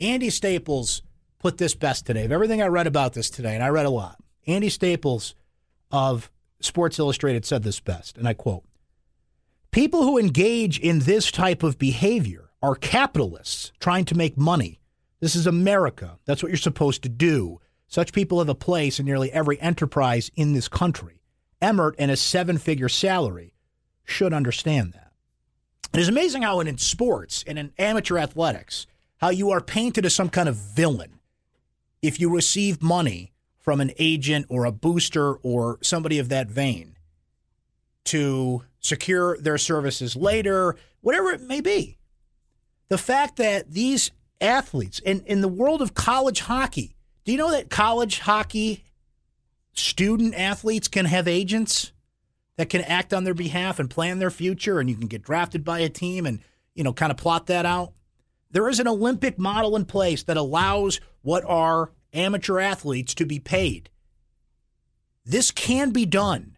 Andy 0.00 0.30
Staples 0.30 1.02
put 1.38 1.58
this 1.58 1.74
best 1.74 2.06
today. 2.06 2.24
Of 2.24 2.32
everything 2.32 2.62
I 2.62 2.68
read 2.68 2.86
about 2.86 3.12
this 3.12 3.28
today, 3.28 3.54
and 3.54 3.62
I 3.62 3.68
read 3.68 3.84
a 3.84 3.90
lot, 3.90 4.22
Andy 4.46 4.70
Staples 4.70 5.34
of 5.90 6.30
Sports 6.60 6.98
Illustrated 6.98 7.44
said 7.44 7.62
this 7.62 7.78
best, 7.78 8.16
and 8.16 8.26
I 8.26 8.32
quote 8.32 8.64
People 9.70 10.04
who 10.04 10.16
engage 10.16 10.78
in 10.78 11.00
this 11.00 11.30
type 11.30 11.62
of 11.62 11.78
behavior 11.78 12.48
are 12.62 12.74
capitalists 12.74 13.70
trying 13.80 14.06
to 14.06 14.16
make 14.16 14.38
money. 14.38 14.80
This 15.20 15.36
is 15.36 15.46
America. 15.46 16.18
That's 16.24 16.42
what 16.42 16.48
you're 16.48 16.56
supposed 16.56 17.02
to 17.02 17.10
do. 17.10 17.60
Such 17.92 18.14
people 18.14 18.38
have 18.38 18.48
a 18.48 18.54
place 18.54 18.98
in 18.98 19.04
nearly 19.04 19.30
every 19.32 19.60
enterprise 19.60 20.30
in 20.34 20.54
this 20.54 20.66
country. 20.66 21.20
Emmert 21.60 21.94
and 21.98 22.10
his 22.10 22.22
seven 22.22 22.56
figure 22.56 22.88
salary 22.88 23.52
should 24.02 24.32
understand 24.32 24.94
that. 24.94 25.12
It 25.92 26.00
is 26.00 26.08
amazing 26.08 26.40
how, 26.40 26.60
in 26.60 26.78
sports 26.78 27.44
and 27.46 27.58
in 27.58 27.74
amateur 27.76 28.16
athletics, 28.16 28.86
how 29.18 29.28
you 29.28 29.50
are 29.50 29.60
painted 29.60 30.06
as 30.06 30.14
some 30.14 30.30
kind 30.30 30.48
of 30.48 30.56
villain 30.56 31.20
if 32.00 32.18
you 32.18 32.34
receive 32.34 32.80
money 32.80 33.34
from 33.58 33.78
an 33.78 33.92
agent 33.98 34.46
or 34.48 34.64
a 34.64 34.72
booster 34.72 35.34
or 35.34 35.78
somebody 35.82 36.18
of 36.18 36.30
that 36.30 36.48
vein 36.48 36.96
to 38.04 38.62
secure 38.80 39.36
their 39.36 39.58
services 39.58 40.16
later, 40.16 40.76
whatever 41.02 41.30
it 41.30 41.42
may 41.42 41.60
be. 41.60 41.98
The 42.88 42.96
fact 42.96 43.36
that 43.36 43.70
these 43.70 44.12
athletes 44.40 44.98
in, 44.98 45.20
in 45.26 45.42
the 45.42 45.46
world 45.46 45.82
of 45.82 45.92
college 45.92 46.40
hockey, 46.40 46.96
do 47.24 47.32
you 47.32 47.38
know 47.38 47.50
that 47.50 47.70
college 47.70 48.20
hockey 48.20 48.84
student 49.74 50.34
athletes 50.34 50.88
can 50.88 51.06
have 51.06 51.26
agents 51.28 51.92
that 52.56 52.68
can 52.68 52.82
act 52.82 53.14
on 53.14 53.24
their 53.24 53.34
behalf 53.34 53.78
and 53.78 53.88
plan 53.88 54.18
their 54.18 54.30
future 54.30 54.78
and 54.78 54.90
you 54.90 54.96
can 54.96 55.06
get 55.06 55.22
drafted 55.22 55.64
by 55.64 55.80
a 55.80 55.88
team 55.88 56.26
and 56.26 56.40
you 56.74 56.84
know 56.84 56.92
kind 56.92 57.10
of 57.10 57.16
plot 57.16 57.46
that 57.46 57.66
out? 57.66 57.92
There 58.50 58.68
is 58.68 58.80
an 58.80 58.88
Olympic 58.88 59.38
model 59.38 59.76
in 59.76 59.86
place 59.86 60.22
that 60.24 60.36
allows 60.36 61.00
what 61.22 61.44
are 61.44 61.90
amateur 62.12 62.58
athletes 62.58 63.14
to 63.14 63.24
be 63.24 63.38
paid. 63.38 63.88
This 65.24 65.50
can 65.50 65.90
be 65.90 66.04
done. 66.04 66.56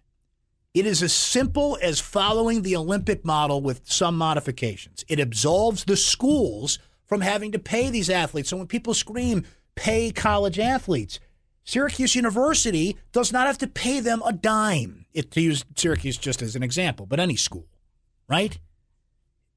It 0.73 0.87
is 0.87 1.05
as 1.05 1.13
simple 1.13 1.79
as 1.81 2.01
following 2.01 2.63
the 2.63 2.75
Olympic 2.75 3.25
model 3.25 3.61
with 3.61 3.83
some 3.85 4.19
modifications. 4.19 5.05
It 5.09 5.21
absolves 5.21 5.85
the 5.85 5.97
schools 5.97 6.81
from 7.07 7.21
having 7.21 7.53
to 7.53 7.61
pay 7.61 7.91
these 7.91 8.11
athletes. 8.11 8.49
So 8.49 8.57
when 8.57 8.67
people 8.67 8.95
scream, 8.95 9.45
pay 9.75 10.11
college 10.11 10.59
athletes, 10.59 11.21
Syracuse 11.65 12.15
University 12.15 12.97
does 13.13 13.33
not 13.33 13.47
have 13.47 13.59
to 13.59 13.67
pay 13.67 14.01
them 14.01 14.23
a 14.25 14.33
dime, 14.33 15.07
if, 15.15 15.31
to 15.31 15.41
use 15.41 15.65
Syracuse 15.77 16.19
just 16.19 16.43
as 16.43 16.57
an 16.57 16.63
example, 16.63 17.07
but 17.07 17.21
any 17.21 17.37
school, 17.37 17.67
right? 18.29 18.59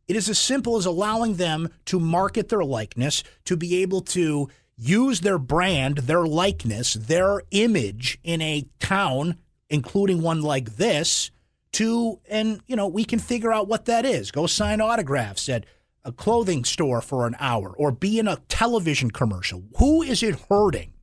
It 0.08 0.16
is 0.16 0.30
as 0.30 0.40
simple 0.40 0.78
as 0.78 0.86
allowing 0.86 1.36
them 1.36 1.70
to 1.86 2.00
market 2.00 2.48
their 2.48 2.64
likeness, 2.64 3.24
to 3.46 3.58
be 3.58 3.82
able 3.82 4.02
to 4.02 4.50
use 4.78 5.20
their 5.20 5.38
brand, 5.38 5.98
their 6.00 6.26
likeness, 6.26 6.94
their 6.94 7.42
image 7.52 8.20
in 8.24 8.42
a 8.42 8.66
town, 8.80 9.38
including 9.70 10.22
one 10.22 10.42
like 10.42 10.78
this, 10.78 11.30
to, 11.74 12.20
and, 12.30 12.62
you 12.68 12.76
know, 12.76 12.88
we 12.88 13.04
can 13.04 13.20
figure 13.20 13.52
out 13.52 13.68
what 13.68 13.86
that 13.86 14.06
is. 14.06 14.32
Go 14.32 14.48
sign 14.48 14.80
autographs 14.80 15.50
at 15.50 15.66
a 16.08 16.12
clothing 16.14 16.64
store 16.64 17.02
for 17.02 17.28
an 17.28 17.36
hour 17.38 17.76
or 17.78 17.92
be 17.92 18.18
in 18.18 18.30
a 18.30 18.38
television 18.48 19.12
commercial. 19.12 19.64
Who 19.78 20.02
is 20.02 20.24
it 20.24 20.40
hurting 20.50 20.94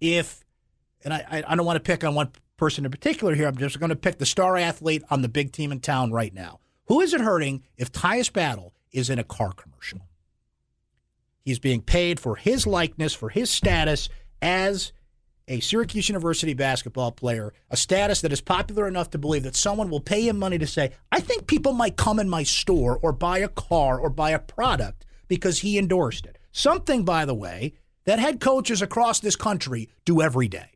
if, 0.00 0.44
and 1.04 1.14
I, 1.14 1.44
I 1.46 1.54
don't 1.54 1.64
want 1.64 1.76
to 1.76 1.80
pick 1.88 2.02
on 2.02 2.16
one 2.16 2.32
person 2.56 2.84
in 2.84 2.90
particular 2.90 3.36
here, 3.36 3.46
I'm 3.46 3.56
just 3.56 3.78
going 3.78 3.90
to 3.90 3.96
pick 3.96 4.18
the 4.18 4.26
star 4.26 4.56
athlete 4.56 5.04
on 5.10 5.22
the 5.22 5.28
big 5.28 5.52
team 5.52 5.70
in 5.70 5.78
town 5.78 6.10
right 6.10 6.34
now. 6.34 6.58
Who 6.88 7.00
is 7.00 7.14
it 7.14 7.20
hurting 7.20 7.62
if 7.76 7.92
Tyus 7.92 8.32
Battle 8.32 8.74
is 8.90 9.08
in 9.08 9.20
a 9.20 9.24
car 9.24 9.52
commercial? 9.52 10.00
He's 11.44 11.60
being 11.60 11.80
paid 11.80 12.18
for 12.18 12.34
his 12.34 12.66
likeness, 12.66 13.14
for 13.14 13.28
his 13.28 13.48
status 13.48 14.08
as 14.42 14.90
a 15.48 15.60
Syracuse 15.60 16.08
University 16.08 16.54
basketball 16.54 17.12
player, 17.12 17.52
a 17.70 17.76
status 17.76 18.20
that 18.20 18.32
is 18.32 18.40
popular 18.40 18.88
enough 18.88 19.10
to 19.10 19.18
believe 19.18 19.44
that 19.44 19.54
someone 19.54 19.90
will 19.90 20.00
pay 20.00 20.26
him 20.26 20.38
money 20.38 20.58
to 20.58 20.66
say, 20.66 20.92
I 21.12 21.20
think 21.20 21.46
people 21.46 21.72
might 21.72 21.96
come 21.96 22.18
in 22.18 22.28
my 22.28 22.42
store 22.42 22.98
or 23.00 23.12
buy 23.12 23.38
a 23.38 23.48
car 23.48 23.98
or 23.98 24.10
buy 24.10 24.30
a 24.30 24.38
product 24.38 25.06
because 25.28 25.60
he 25.60 25.78
endorsed 25.78 26.26
it. 26.26 26.38
Something, 26.50 27.04
by 27.04 27.24
the 27.24 27.34
way, 27.34 27.74
that 28.04 28.18
head 28.18 28.40
coaches 28.40 28.82
across 28.82 29.20
this 29.20 29.36
country 29.36 29.88
do 30.04 30.20
every 30.20 30.48
day. 30.48 30.70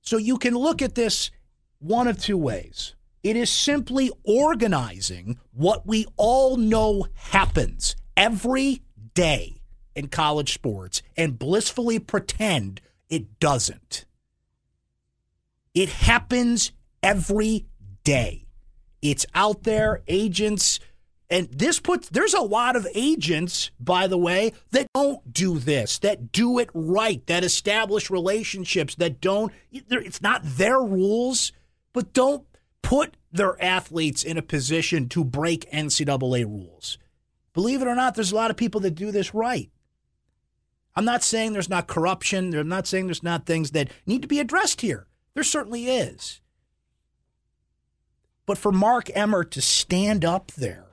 So 0.00 0.16
you 0.16 0.38
can 0.38 0.54
look 0.54 0.82
at 0.82 0.94
this 0.94 1.30
one 1.78 2.06
of 2.08 2.20
two 2.20 2.38
ways. 2.38 2.94
It 3.22 3.36
is 3.36 3.50
simply 3.50 4.10
organizing 4.22 5.38
what 5.52 5.86
we 5.86 6.06
all 6.16 6.56
know 6.56 7.06
happens 7.14 7.96
every 8.16 8.82
day 9.14 9.62
in 9.94 10.08
college 10.08 10.54
sports 10.54 11.02
and 11.16 11.38
blissfully 11.38 11.98
pretend 11.98 12.80
it 13.08 13.38
doesn't. 13.38 14.04
It 15.74 15.88
happens 15.88 16.72
every 17.02 17.66
day. 18.04 18.46
It's 19.02 19.26
out 19.34 19.64
there, 19.64 20.02
agents, 20.08 20.80
and 21.30 21.48
this 21.50 21.80
puts, 21.80 22.08
there's 22.08 22.34
a 22.34 22.40
lot 22.40 22.76
of 22.76 22.86
agents, 22.94 23.70
by 23.80 24.06
the 24.06 24.18
way, 24.18 24.52
that 24.70 24.86
don't 24.94 25.32
do 25.32 25.58
this, 25.58 25.98
that 25.98 26.32
do 26.32 26.58
it 26.58 26.70
right, 26.74 27.26
that 27.26 27.44
establish 27.44 28.10
relationships, 28.10 28.94
that 28.96 29.20
don't, 29.20 29.52
it's 29.72 30.22
not 30.22 30.42
their 30.44 30.80
rules, 30.80 31.52
but 31.92 32.12
don't 32.12 32.46
put 32.82 33.16
their 33.32 33.60
athletes 33.62 34.22
in 34.22 34.38
a 34.38 34.42
position 34.42 35.08
to 35.08 35.24
break 35.24 35.70
NCAA 35.70 36.44
rules. 36.44 36.98
Believe 37.52 37.82
it 37.82 37.88
or 37.88 37.94
not, 37.94 38.14
there's 38.14 38.32
a 38.32 38.36
lot 38.36 38.50
of 38.50 38.56
people 38.56 38.80
that 38.82 38.94
do 38.94 39.10
this 39.10 39.34
right. 39.34 39.70
I'm 40.96 41.04
not 41.04 41.22
saying 41.22 41.52
there's 41.52 41.68
not 41.68 41.86
corruption. 41.86 42.54
I'm 42.54 42.68
not 42.68 42.86
saying 42.86 43.06
there's 43.06 43.22
not 43.22 43.46
things 43.46 43.72
that 43.72 43.90
need 44.06 44.22
to 44.22 44.28
be 44.28 44.40
addressed 44.40 44.80
here. 44.80 45.06
There 45.34 45.42
certainly 45.42 45.86
is. 45.88 46.40
But 48.46 48.58
for 48.58 48.70
Mark 48.70 49.10
Emmert 49.14 49.50
to 49.52 49.62
stand 49.62 50.24
up 50.24 50.52
there 50.52 50.86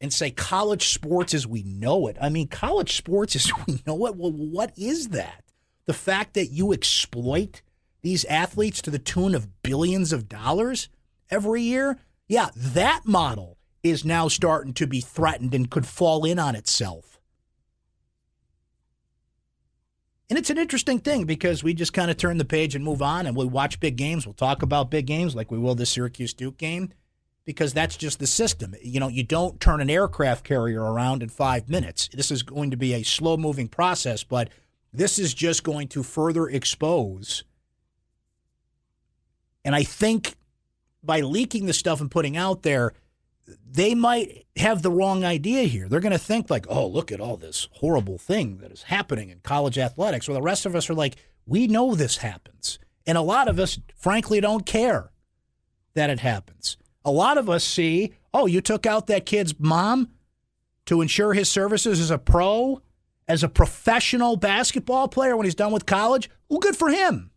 and 0.00 0.12
say 0.12 0.30
college 0.30 0.88
sports 0.88 1.34
as 1.34 1.46
we 1.46 1.62
know 1.62 2.06
it, 2.06 2.16
I 2.20 2.28
mean, 2.28 2.48
college 2.48 2.96
sports 2.96 3.36
as 3.36 3.50
we 3.66 3.82
know 3.86 4.06
it, 4.06 4.16
well, 4.16 4.32
what 4.32 4.72
is 4.76 5.08
that? 5.08 5.44
The 5.84 5.94
fact 5.94 6.34
that 6.34 6.46
you 6.46 6.72
exploit 6.72 7.62
these 8.02 8.24
athletes 8.24 8.82
to 8.82 8.90
the 8.90 8.98
tune 8.98 9.34
of 9.34 9.62
billions 9.62 10.12
of 10.12 10.28
dollars? 10.28 10.88
every 11.30 11.62
year, 11.62 11.98
yeah, 12.28 12.48
that 12.54 13.02
model 13.04 13.58
is 13.82 14.04
now 14.04 14.28
starting 14.28 14.74
to 14.74 14.86
be 14.86 15.00
threatened 15.00 15.54
and 15.54 15.70
could 15.70 15.86
fall 15.86 16.24
in 16.24 16.38
on 16.38 16.54
itself. 16.56 17.15
And 20.28 20.38
it's 20.38 20.50
an 20.50 20.58
interesting 20.58 20.98
thing 20.98 21.24
because 21.24 21.62
we 21.62 21.72
just 21.72 21.92
kind 21.92 22.10
of 22.10 22.16
turn 22.16 22.38
the 22.38 22.44
page 22.44 22.74
and 22.74 22.84
move 22.84 23.00
on 23.00 23.26
and 23.26 23.36
we 23.36 23.44
watch 23.44 23.78
big 23.78 23.96
games. 23.96 24.26
We'll 24.26 24.34
talk 24.34 24.62
about 24.62 24.90
big 24.90 25.06
games 25.06 25.36
like 25.36 25.50
we 25.50 25.58
will 25.58 25.76
the 25.76 25.86
Syracuse 25.86 26.34
Duke 26.34 26.58
game 26.58 26.92
because 27.44 27.72
that's 27.72 27.96
just 27.96 28.18
the 28.18 28.26
system. 28.26 28.74
You 28.82 28.98
know, 28.98 29.08
you 29.08 29.22
don't 29.22 29.60
turn 29.60 29.80
an 29.80 29.88
aircraft 29.88 30.44
carrier 30.44 30.82
around 30.82 31.22
in 31.22 31.28
five 31.28 31.68
minutes. 31.68 32.08
This 32.12 32.32
is 32.32 32.42
going 32.42 32.72
to 32.72 32.76
be 32.76 32.92
a 32.92 33.04
slow 33.04 33.36
moving 33.36 33.68
process, 33.68 34.24
but 34.24 34.50
this 34.92 35.18
is 35.18 35.32
just 35.32 35.62
going 35.62 35.88
to 35.88 36.02
further 36.02 36.48
expose. 36.48 37.44
And 39.64 39.76
I 39.76 39.84
think 39.84 40.34
by 41.04 41.20
leaking 41.20 41.66
the 41.66 41.72
stuff 41.72 42.00
and 42.00 42.10
putting 42.10 42.36
out 42.36 42.62
there, 42.62 42.94
they 43.46 43.94
might 43.94 44.46
have 44.56 44.82
the 44.82 44.90
wrong 44.90 45.24
idea 45.24 45.64
here. 45.64 45.88
They're 45.88 46.00
going 46.00 46.12
to 46.12 46.18
think 46.18 46.50
like, 46.50 46.66
"Oh, 46.68 46.86
look 46.86 47.12
at 47.12 47.20
all 47.20 47.36
this 47.36 47.68
horrible 47.72 48.18
thing 48.18 48.58
that 48.58 48.72
is 48.72 48.84
happening 48.84 49.30
in 49.30 49.40
college 49.40 49.78
athletics." 49.78 50.28
Where 50.28 50.34
the 50.34 50.42
rest 50.42 50.66
of 50.66 50.74
us 50.74 50.90
are 50.90 50.94
like, 50.94 51.16
"We 51.46 51.66
know 51.66 51.94
this 51.94 52.18
happens." 52.18 52.78
And 53.06 53.16
a 53.16 53.22
lot 53.22 53.48
of 53.48 53.58
us 53.58 53.78
frankly 53.94 54.40
don't 54.40 54.66
care 54.66 55.10
that 55.94 56.10
it 56.10 56.20
happens. 56.20 56.76
A 57.04 57.10
lot 57.10 57.38
of 57.38 57.48
us 57.48 57.64
see, 57.64 58.12
oh, 58.34 58.46
you 58.46 58.60
took 58.60 58.84
out 58.84 59.06
that 59.06 59.26
kid's 59.26 59.54
mom 59.58 60.10
to 60.86 61.00
ensure 61.00 61.32
his 61.34 61.48
services 61.48 62.00
as 62.00 62.10
a 62.10 62.18
pro, 62.18 62.82
as 63.28 63.44
a 63.44 63.48
professional 63.48 64.36
basketball 64.36 65.06
player 65.08 65.36
when 65.36 65.44
he's 65.44 65.54
done 65.54 65.72
with 65.72 65.86
college. 65.86 66.28
Well, 66.48 66.58
good 66.58 66.76
for 66.76 66.90
him. 66.90 67.30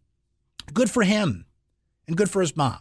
Good 0.74 0.90
for 0.90 1.04
him. 1.04 1.46
And 2.08 2.18
good 2.18 2.30
for 2.30 2.42
his 2.42 2.56
mom. 2.58 2.80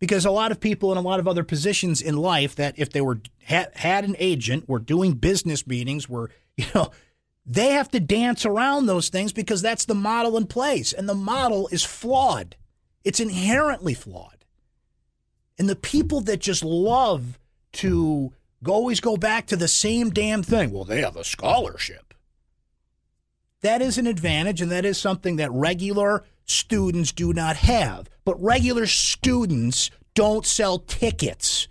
Because 0.00 0.24
a 0.24 0.30
lot 0.30 0.50
of 0.50 0.60
people 0.60 0.90
in 0.90 0.98
a 0.98 1.02
lot 1.02 1.20
of 1.20 1.28
other 1.28 1.44
positions 1.44 2.00
in 2.00 2.16
life 2.16 2.56
that 2.56 2.78
if 2.78 2.90
they 2.90 3.02
were 3.02 3.20
had, 3.42 3.70
had 3.76 4.04
an 4.04 4.16
agent, 4.18 4.68
were 4.68 4.78
doing 4.78 5.12
business 5.12 5.66
meetings, 5.66 6.08
were, 6.08 6.30
you 6.56 6.64
know, 6.74 6.90
they 7.46 7.70
have 7.70 7.90
to 7.90 8.00
dance 8.00 8.44
around 8.44 8.86
those 8.86 9.08
things 9.08 9.32
because 9.32 9.62
that's 9.62 9.84
the 9.84 9.94
model 9.94 10.36
in 10.36 10.46
place. 10.46 10.92
And 10.92 11.08
the 11.08 11.14
model 11.14 11.68
is 11.70 11.84
flawed. 11.84 12.56
It's 13.04 13.20
inherently 13.20 13.94
flawed. 13.94 14.44
And 15.58 15.68
the 15.68 15.76
people 15.76 16.22
that 16.22 16.40
just 16.40 16.64
love 16.64 17.38
to 17.72 18.32
go, 18.62 18.72
always 18.72 19.00
go 19.00 19.16
back 19.16 19.46
to 19.46 19.56
the 19.56 19.68
same 19.68 20.10
damn 20.10 20.42
thing, 20.42 20.70
well, 20.70 20.84
they 20.84 21.02
have 21.02 21.16
a 21.16 21.24
scholarship. 21.24 22.14
That 23.62 23.82
is 23.82 23.98
an 23.98 24.06
advantage, 24.06 24.62
and 24.62 24.70
that 24.70 24.86
is 24.86 24.96
something 24.96 25.36
that 25.36 25.52
regular 25.52 26.24
students 26.50 27.12
do 27.12 27.32
not 27.32 27.56
have. 27.56 28.08
But 28.24 28.42
regular 28.42 28.86
students 28.86 29.90
don't 30.14 30.44
sell 30.44 30.78
tickets. 30.78 31.68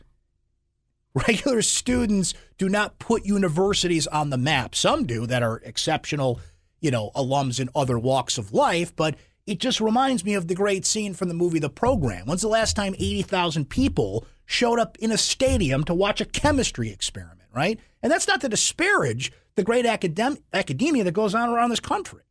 Regular 1.14 1.62
students 1.62 2.34
do 2.58 2.70
not 2.70 3.00
put 3.00 3.26
universities 3.26 4.08
on 4.08 4.30
the 4.30 4.38
map. 4.38 4.76
Some 4.76 5.06
do 5.06 5.26
that 5.26 5.44
are 5.44 5.58
exceptional, 5.66 6.40
you 6.80 6.92
know, 6.92 7.12
alums 7.16 7.60
in 7.60 7.70
other 7.76 7.98
walks 7.98 8.38
of 8.38 8.54
life, 8.54 8.96
but 8.96 9.16
it 9.48 9.60
just 9.60 9.82
reminds 9.82 10.24
me 10.24 10.36
of 10.36 10.48
the 10.48 10.56
great 10.56 10.86
scene 10.86 11.16
from 11.16 11.28
the 11.28 11.34
movie 11.34 11.58
The 11.58 11.70
Program. 11.70 12.28
When's 12.28 12.44
the 12.44 12.48
last 12.48 12.76
time 12.76 12.94
80,000 12.94 13.68
people 13.70 14.26
showed 14.46 14.78
up 14.78 14.98
in 15.00 15.12
a 15.12 15.18
stadium 15.18 15.84
to 15.86 15.94
watch 15.96 16.22
a 16.22 16.26
chemistry 16.26 16.92
experiment, 16.92 17.50
right? 17.54 17.80
And 18.04 18.12
that's 18.12 18.28
not 18.28 18.42
to 18.42 18.50
disparage 18.50 19.32
the 19.56 19.64
great 19.64 19.86
academ- 19.86 20.42
academia 20.54 21.04
that 21.04 21.14
goes 21.14 21.34
on 21.34 21.50
around 21.50 21.72
this 21.72 21.80
country. 21.80 22.22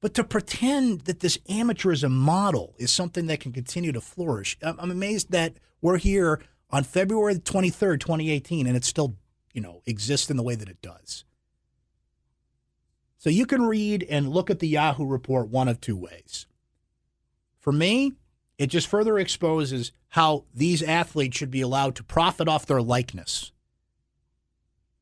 But 0.00 0.14
to 0.14 0.24
pretend 0.24 1.02
that 1.02 1.20
this 1.20 1.36
amateurism 1.48 2.10
model 2.10 2.74
is 2.78 2.90
something 2.90 3.26
that 3.26 3.40
can 3.40 3.52
continue 3.52 3.92
to 3.92 4.00
flourish, 4.00 4.56
I'm 4.62 4.90
amazed 4.90 5.30
that 5.32 5.54
we're 5.82 5.98
here 5.98 6.42
on 6.70 6.84
February 6.84 7.34
23rd, 7.34 8.00
2018, 8.00 8.66
and 8.66 8.76
it 8.76 8.84
still, 8.84 9.16
you 9.52 9.60
know, 9.60 9.82
exists 9.86 10.30
in 10.30 10.36
the 10.36 10.42
way 10.42 10.54
that 10.54 10.68
it 10.68 10.80
does. 10.80 11.24
So 13.18 13.28
you 13.28 13.44
can 13.44 13.62
read 13.62 14.06
and 14.08 14.30
look 14.30 14.48
at 14.48 14.60
the 14.60 14.68
Yahoo 14.68 15.04
report 15.04 15.48
one 15.48 15.68
of 15.68 15.80
two 15.80 15.96
ways. 15.96 16.46
For 17.58 17.72
me, 17.72 18.14
it 18.56 18.68
just 18.68 18.86
further 18.86 19.18
exposes 19.18 19.92
how 20.08 20.44
these 20.54 20.82
athletes 20.82 21.36
should 21.36 21.50
be 21.50 21.60
allowed 21.60 21.96
to 21.96 22.04
profit 22.04 22.48
off 22.48 22.64
their 22.64 22.80
likeness. 22.80 23.52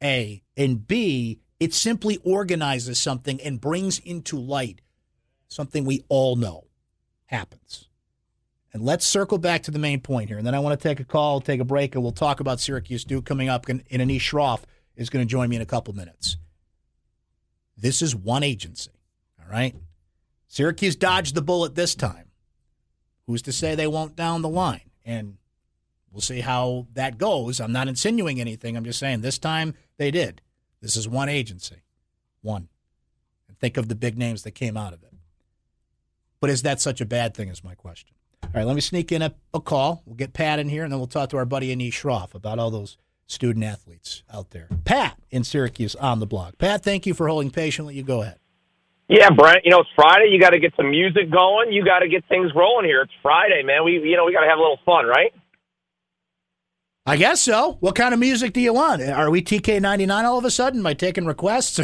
A. 0.02 0.42
And 0.56 0.86
B, 0.86 1.38
it 1.60 1.72
simply 1.72 2.18
organizes 2.24 2.98
something 2.98 3.40
and 3.40 3.60
brings 3.60 4.00
into 4.00 4.36
light 4.36 4.80
something 5.48 5.84
we 5.84 6.04
all 6.08 6.36
know 6.36 6.64
happens. 7.26 7.88
And 8.72 8.82
let's 8.82 9.06
circle 9.06 9.38
back 9.38 9.62
to 9.64 9.70
the 9.70 9.78
main 9.78 10.00
point 10.00 10.28
here. 10.28 10.38
And 10.38 10.46
then 10.46 10.54
I 10.54 10.60
want 10.60 10.78
to 10.78 10.88
take 10.88 11.00
a 11.00 11.04
call, 11.04 11.40
take 11.40 11.60
a 11.60 11.64
break, 11.64 11.94
and 11.94 12.02
we'll 12.02 12.12
talk 12.12 12.40
about 12.40 12.60
Syracuse 12.60 13.04
Duke 13.04 13.24
coming 13.24 13.48
up. 13.48 13.68
And 13.68 13.84
Anish 13.88 14.20
Shroff 14.20 14.60
is 14.94 15.10
going 15.10 15.26
to 15.26 15.30
join 15.30 15.48
me 15.48 15.56
in 15.56 15.62
a 15.62 15.66
couple 15.66 15.94
minutes. 15.94 16.36
This 17.76 18.02
is 18.02 18.14
one 18.14 18.42
agency, 18.42 18.90
all 19.40 19.50
right? 19.50 19.74
Syracuse 20.48 20.96
dodged 20.96 21.34
the 21.34 21.42
bullet 21.42 21.74
this 21.74 21.94
time. 21.94 22.30
Who's 23.26 23.42
to 23.42 23.52
say 23.52 23.74
they 23.74 23.86
won't 23.86 24.16
down 24.16 24.42
the 24.42 24.48
line? 24.48 24.90
And 25.04 25.36
we'll 26.10 26.20
see 26.20 26.40
how 26.40 26.88
that 26.94 27.18
goes. 27.18 27.60
I'm 27.60 27.72
not 27.72 27.88
insinuating 27.88 28.40
anything. 28.40 28.76
I'm 28.76 28.84
just 28.84 28.98
saying 28.98 29.20
this 29.20 29.38
time 29.38 29.74
they 29.96 30.10
did. 30.10 30.40
This 30.80 30.96
is 30.96 31.08
one 31.08 31.28
agency. 31.28 31.82
One. 32.42 32.68
And 33.48 33.58
think 33.58 33.76
of 33.76 33.88
the 33.88 33.94
big 33.94 34.18
names 34.18 34.42
that 34.42 34.52
came 34.52 34.76
out 34.76 34.92
of 34.92 35.02
it. 35.02 35.07
But 36.40 36.50
is 36.50 36.62
that 36.62 36.80
such 36.80 37.00
a 37.00 37.06
bad 37.06 37.34
thing, 37.34 37.48
is 37.48 37.64
my 37.64 37.74
question. 37.74 38.14
All 38.42 38.50
right, 38.54 38.64
let 38.64 38.74
me 38.74 38.80
sneak 38.80 39.12
in 39.12 39.22
a, 39.22 39.34
a 39.52 39.60
call. 39.60 40.02
We'll 40.06 40.16
get 40.16 40.32
Pat 40.32 40.58
in 40.58 40.68
here, 40.68 40.84
and 40.84 40.92
then 40.92 40.98
we'll 41.00 41.06
talk 41.06 41.30
to 41.30 41.36
our 41.36 41.44
buddy 41.44 41.74
Anish 41.74 41.92
Shroff 41.92 42.34
about 42.34 42.58
all 42.58 42.70
those 42.70 42.96
student 43.26 43.64
athletes 43.64 44.22
out 44.32 44.50
there. 44.50 44.68
Pat 44.84 45.18
in 45.30 45.44
Syracuse 45.44 45.94
on 45.96 46.20
the 46.20 46.26
block. 46.26 46.58
Pat, 46.58 46.82
thank 46.82 47.06
you 47.06 47.14
for 47.14 47.28
holding 47.28 47.50
patiently. 47.50 47.94
You 47.94 48.02
go 48.02 48.22
ahead. 48.22 48.38
Yeah, 49.08 49.30
Brent. 49.30 49.64
You 49.64 49.70
know 49.70 49.80
it's 49.80 49.90
Friday. 49.94 50.28
You 50.30 50.40
got 50.40 50.50
to 50.50 50.58
get 50.58 50.74
some 50.76 50.90
music 50.90 51.30
going. 51.30 51.72
You 51.72 51.84
got 51.84 52.00
to 52.00 52.08
get 52.08 52.26
things 52.28 52.50
rolling 52.54 52.84
here. 52.84 53.02
It's 53.02 53.12
Friday, 53.22 53.62
man. 53.62 53.84
We 53.84 53.92
you 53.92 54.16
know 54.16 54.26
we 54.26 54.32
got 54.32 54.42
to 54.42 54.48
have 54.48 54.58
a 54.58 54.60
little 54.60 54.80
fun, 54.84 55.06
right? 55.06 55.32
I 57.06 57.16
guess 57.16 57.40
so. 57.40 57.78
What 57.80 57.94
kind 57.94 58.12
of 58.12 58.20
music 58.20 58.52
do 58.52 58.60
you 58.60 58.74
want? 58.74 59.00
Are 59.00 59.30
we 59.30 59.40
TK 59.40 59.80
ninety 59.80 60.04
nine 60.04 60.26
all 60.26 60.36
of 60.36 60.44
a 60.44 60.50
sudden 60.50 60.82
by 60.82 60.92
taking 60.92 61.24
requests? 61.24 61.80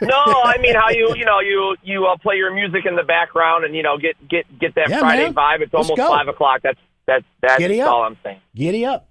No, 0.00 0.16
I 0.16 0.58
mean 0.58 0.74
how 0.74 0.88
you 0.90 1.14
you 1.16 1.24
know 1.24 1.40
you 1.40 1.76
you 1.82 2.06
uh, 2.06 2.16
play 2.16 2.36
your 2.36 2.52
music 2.54 2.86
in 2.86 2.96
the 2.96 3.02
background 3.02 3.64
and 3.64 3.74
you 3.74 3.82
know 3.82 3.98
get 3.98 4.16
get 4.28 4.46
get 4.58 4.74
that 4.76 4.88
Yeah, 4.90 5.00
Friday 5.00 5.24
man. 5.24 5.34
vibe. 5.34 5.60
It's 5.62 5.72
Let's 5.72 5.88
almost 5.90 5.96
go. 5.98 6.08
five 6.08 6.28
o'clock. 6.28 6.60
That's 6.62 6.78
that's 7.06 7.24
that's 7.40 7.58
Giddy 7.58 7.80
up. 7.80 7.90
all 7.92 8.02
I'm 8.02 8.16
saying. 8.24 8.40
Giddy 8.54 8.84
up. 8.86 9.08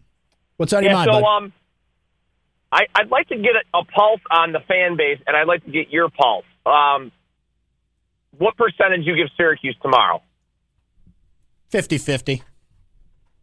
What's 0.58 0.74
on 0.74 0.84
your 0.84 0.92
yeah, 0.92 0.98
mind, 0.98 1.10
so 1.14 1.22
bud? 1.22 1.28
um, 1.28 1.54
I 2.72 2.86
I'd 2.96 3.10
like 3.10 3.28
to 3.30 3.36
get 3.38 3.52
a, 3.74 3.78
a 3.80 3.84
pulse 3.86 4.22
on 4.30 4.52
the 4.52 4.60
fan 4.62 4.98
base, 4.98 5.20
and 5.28 5.36
I'd 5.36 5.48
like 5.48 5.64
to 5.66 5.72
get 5.72 5.90
your 5.92 6.10
pulse. 6.10 6.46
Um, 6.66 7.12
what 8.38 8.56
percentage 8.58 9.06
you 9.06 9.16
give 9.16 9.28
Syracuse 9.38 9.76
tomorrow? 9.82 10.22
50-50. 11.72 12.42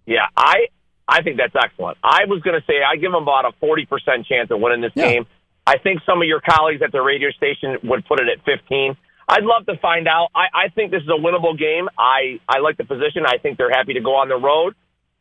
Yeah, 0.07 0.27
I 0.37 0.67
I 1.07 1.23
think 1.23 1.39
that's 1.39 1.55
excellent. 1.55 1.99
I 2.03 2.25
was 2.27 2.41
going 2.43 2.59
to 2.59 2.67
say 2.67 2.75
I 2.83 2.97
give 2.97 3.13
them 3.13 3.23
about 3.23 3.45
a 3.47 3.53
forty 3.61 3.85
percent 3.87 4.27
chance 4.27 4.51
of 4.51 4.61
winning 4.61 4.81
this 4.81 4.93
Yeah. 4.95 5.11
game. 5.13 5.27
I 5.69 5.77
think 5.77 6.01
some 6.07 6.23
of 6.23 6.27
your 6.27 6.41
colleagues 6.41 6.81
at 6.81 6.93
the 6.93 7.03
radio 7.03 7.29
station 7.33 7.77
would 7.85 8.07
put 8.07 8.21
it 8.21 8.29
at 8.33 8.43
fifteen. 8.45 8.97
I'd 9.29 9.45
love 9.45 9.67
to 9.67 9.77
find 9.77 10.09
out. 10.09 10.29
I, 10.35 10.65
I 10.65 10.69
think 10.75 10.91
this 10.91 11.03
is 11.03 11.09
a 11.09 11.21
winnable 11.21 11.59
game. 11.59 11.89
I 11.99 12.41
I 12.49 12.61
like 12.61 12.79
the 12.79 12.85
position. 12.85 13.27
I 13.27 13.37
think 13.37 13.59
they're 13.59 13.71
happy 13.71 13.93
to 13.93 14.01
go 14.01 14.17
on 14.17 14.29
the 14.31 14.41
road, 14.41 14.75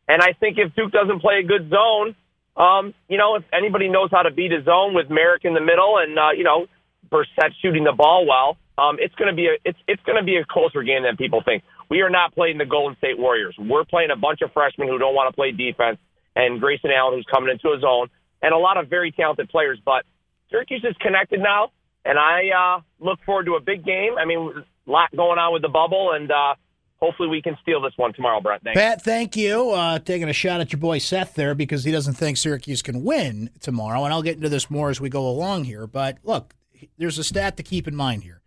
and 0.08 0.22
I 0.22 0.32
think 0.32 0.56
if 0.56 0.74
Duke 0.74 0.90
doesn't 0.90 1.20
play 1.20 1.44
a 1.44 1.46
good 1.46 1.68
zone, 1.68 2.16
um, 2.56 2.94
you 3.08 3.18
know, 3.18 3.36
if 3.36 3.44
anybody 3.52 3.90
knows 3.90 4.08
how 4.10 4.22
to 4.22 4.30
beat 4.30 4.50
a 4.52 4.64
zone 4.64 4.94
with 4.94 5.10
Marek 5.10 5.44
in 5.44 5.52
the 5.52 5.60
middle 5.60 5.98
and 5.98 6.18
uh, 6.18 6.32
you 6.34 6.44
know 6.44 6.66
Brissett 7.12 7.52
shooting 7.60 7.84
the 7.84 7.92
ball 7.92 8.24
well, 8.24 8.56
um, 8.82 8.96
it's 8.98 9.14
going 9.16 9.28
to 9.28 9.36
be 9.36 9.48
a 9.52 9.54
it's 9.68 9.78
it's 9.86 10.02
going 10.04 10.16
to 10.16 10.24
be 10.24 10.36
a 10.36 10.46
closer 10.48 10.82
game 10.82 11.02
than 11.02 11.18
people 11.18 11.42
think. 11.44 11.62
We 11.90 12.00
are 12.00 12.10
not 12.10 12.34
playing 12.34 12.56
the 12.56 12.64
Golden 12.64 12.96
State 12.96 13.18
Warriors. 13.18 13.54
We're 13.58 13.84
playing 13.84 14.10
a 14.10 14.16
bunch 14.16 14.40
of 14.40 14.52
freshmen 14.52 14.88
who 14.88 14.96
don't 14.96 15.14
want 15.14 15.28
to 15.28 15.36
play 15.36 15.52
defense, 15.52 15.98
and 16.34 16.58
Grayson 16.58 16.90
Allen 16.90 17.18
who's 17.18 17.28
coming 17.30 17.50
into 17.52 17.68
a 17.76 17.80
zone, 17.80 18.08
and 18.40 18.54
a 18.54 18.58
lot 18.58 18.78
of 18.78 18.88
very 18.88 19.12
talented 19.12 19.50
players. 19.50 19.78
But 19.84 20.08
Syracuse 20.50 20.84
is 20.88 20.96
connected 21.00 21.40
now, 21.40 21.72
and 22.04 22.18
I 22.18 22.50
uh, 22.50 22.80
look 23.00 23.18
forward 23.24 23.46
to 23.46 23.54
a 23.54 23.60
big 23.60 23.84
game. 23.84 24.16
I 24.18 24.24
mean, 24.24 24.52
a 24.56 24.90
lot 24.90 25.14
going 25.14 25.38
on 25.38 25.52
with 25.52 25.62
the 25.62 25.68
bubble, 25.68 26.12
and 26.12 26.30
uh, 26.30 26.54
hopefully 26.96 27.28
we 27.28 27.42
can 27.42 27.56
steal 27.62 27.80
this 27.80 27.92
one 27.96 28.12
tomorrow, 28.12 28.40
Brent. 28.40 28.62
Thanks. 28.62 28.80
Pat, 28.80 29.02
thank 29.02 29.36
you. 29.36 29.70
Uh, 29.70 29.98
taking 29.98 30.28
a 30.28 30.32
shot 30.32 30.60
at 30.60 30.72
your 30.72 30.80
boy 30.80 30.98
Seth 30.98 31.34
there 31.34 31.54
because 31.54 31.84
he 31.84 31.92
doesn't 31.92 32.14
think 32.14 32.36
Syracuse 32.36 32.82
can 32.82 33.04
win 33.04 33.50
tomorrow. 33.60 34.04
And 34.04 34.12
I'll 34.12 34.22
get 34.22 34.36
into 34.36 34.48
this 34.48 34.70
more 34.70 34.90
as 34.90 35.00
we 35.00 35.08
go 35.08 35.28
along 35.28 35.64
here. 35.64 35.86
But 35.86 36.18
look, 36.22 36.54
there's 36.96 37.18
a 37.18 37.24
stat 37.24 37.56
to 37.56 37.62
keep 37.62 37.86
in 37.86 37.94
mind 37.94 38.24
here. 38.24 38.42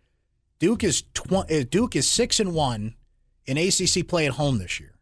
Duke 0.58 0.84
is 0.84 1.02
tw- 1.14 1.50
uh, 1.50 1.64
Duke 1.68 1.96
is 1.96 2.08
six 2.08 2.38
and 2.38 2.54
one 2.54 2.94
in 3.46 3.58
ACC 3.58 4.06
play 4.06 4.26
at 4.26 4.34
home 4.34 4.58
this 4.58 4.78
year, 4.78 4.94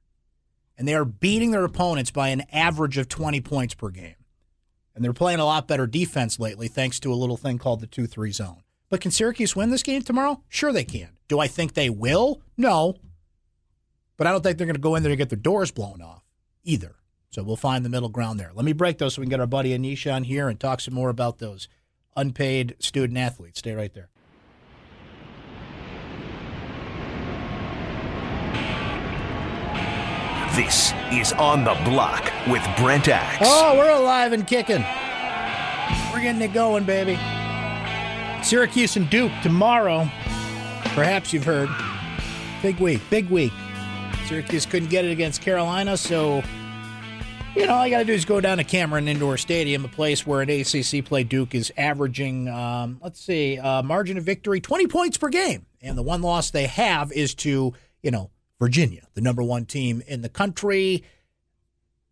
and 0.78 0.88
they 0.88 0.94
are 0.94 1.04
beating 1.04 1.50
their 1.50 1.64
opponents 1.64 2.10
by 2.10 2.28
an 2.28 2.44
average 2.52 2.96
of 2.96 3.08
20 3.08 3.40
points 3.42 3.74
per 3.74 3.90
game. 3.90 4.14
And 5.00 5.04
they're 5.06 5.14
playing 5.14 5.40
a 5.40 5.46
lot 5.46 5.66
better 5.66 5.86
defense 5.86 6.38
lately, 6.38 6.68
thanks 6.68 7.00
to 7.00 7.10
a 7.10 7.14
little 7.14 7.38
thing 7.38 7.56
called 7.56 7.80
the 7.80 7.86
two-three 7.86 8.32
zone. 8.32 8.62
But 8.90 9.00
can 9.00 9.10
Syracuse 9.10 9.56
win 9.56 9.70
this 9.70 9.82
game 9.82 10.02
tomorrow? 10.02 10.42
Sure, 10.50 10.74
they 10.74 10.84
can. 10.84 11.16
Do 11.26 11.40
I 11.40 11.46
think 11.46 11.72
they 11.72 11.88
will? 11.88 12.42
No, 12.58 12.96
but 14.18 14.26
I 14.26 14.30
don't 14.30 14.42
think 14.42 14.58
they're 14.58 14.66
going 14.66 14.74
to 14.74 14.78
go 14.78 14.96
in 14.96 15.02
there 15.02 15.10
and 15.10 15.16
get 15.16 15.30
their 15.30 15.38
doors 15.38 15.70
blown 15.70 16.02
off 16.02 16.22
either. 16.64 16.96
So 17.30 17.42
we'll 17.42 17.56
find 17.56 17.82
the 17.82 17.88
middle 17.88 18.10
ground 18.10 18.38
there. 18.38 18.50
Let 18.52 18.66
me 18.66 18.74
break 18.74 18.98
those 18.98 19.14
so 19.14 19.22
we 19.22 19.24
can 19.24 19.30
get 19.30 19.40
our 19.40 19.46
buddy 19.46 19.70
Anish 19.70 20.14
on 20.14 20.24
here 20.24 20.50
and 20.50 20.60
talk 20.60 20.82
some 20.82 20.92
more 20.92 21.08
about 21.08 21.38
those 21.38 21.66
unpaid 22.14 22.76
student 22.78 23.18
athletes. 23.18 23.60
Stay 23.60 23.72
right 23.72 23.94
there. 23.94 24.09
This 30.60 30.92
is 31.10 31.32
On 31.32 31.64
the 31.64 31.72
Block 31.86 32.30
with 32.46 32.62
Brent 32.76 33.08
Axe. 33.08 33.38
Oh, 33.40 33.78
we're 33.78 33.92
alive 33.92 34.34
and 34.34 34.46
kicking. 34.46 34.84
We're 36.12 36.20
getting 36.20 36.42
it 36.42 36.52
going, 36.52 36.84
baby. 36.84 37.18
Syracuse 38.44 38.94
and 38.94 39.08
Duke 39.08 39.32
tomorrow. 39.42 40.00
Perhaps 40.92 41.32
you've 41.32 41.46
heard. 41.46 41.70
Big 42.60 42.78
week, 42.78 43.00
big 43.08 43.30
week. 43.30 43.54
Syracuse 44.26 44.66
couldn't 44.66 44.90
get 44.90 45.06
it 45.06 45.12
against 45.12 45.40
Carolina, 45.40 45.96
so 45.96 46.42
you 47.56 47.64
know 47.64 47.72
all 47.72 47.86
you 47.86 47.90
got 47.90 48.00
to 48.00 48.04
do 48.04 48.12
is 48.12 48.26
go 48.26 48.42
down 48.42 48.58
to 48.58 48.64
Cameron 48.64 49.08
Indoor 49.08 49.38
Stadium, 49.38 49.86
a 49.86 49.88
place 49.88 50.26
where 50.26 50.42
an 50.42 50.50
ACC 50.50 51.02
play 51.02 51.24
Duke 51.24 51.54
is 51.54 51.72
averaging, 51.78 52.48
um, 52.48 52.98
let's 53.02 53.18
see, 53.18 53.58
uh, 53.58 53.82
margin 53.82 54.18
of 54.18 54.24
victory 54.24 54.60
20 54.60 54.88
points 54.88 55.16
per 55.16 55.30
game, 55.30 55.64
and 55.80 55.96
the 55.96 56.02
one 56.02 56.20
loss 56.20 56.50
they 56.50 56.66
have 56.66 57.12
is 57.12 57.34
to 57.36 57.72
you 58.02 58.10
know 58.10 58.28
Virginia, 58.60 59.08
the 59.14 59.20
number 59.22 59.42
one 59.42 59.64
team 59.64 60.02
in 60.06 60.20
the 60.20 60.28
country. 60.28 61.02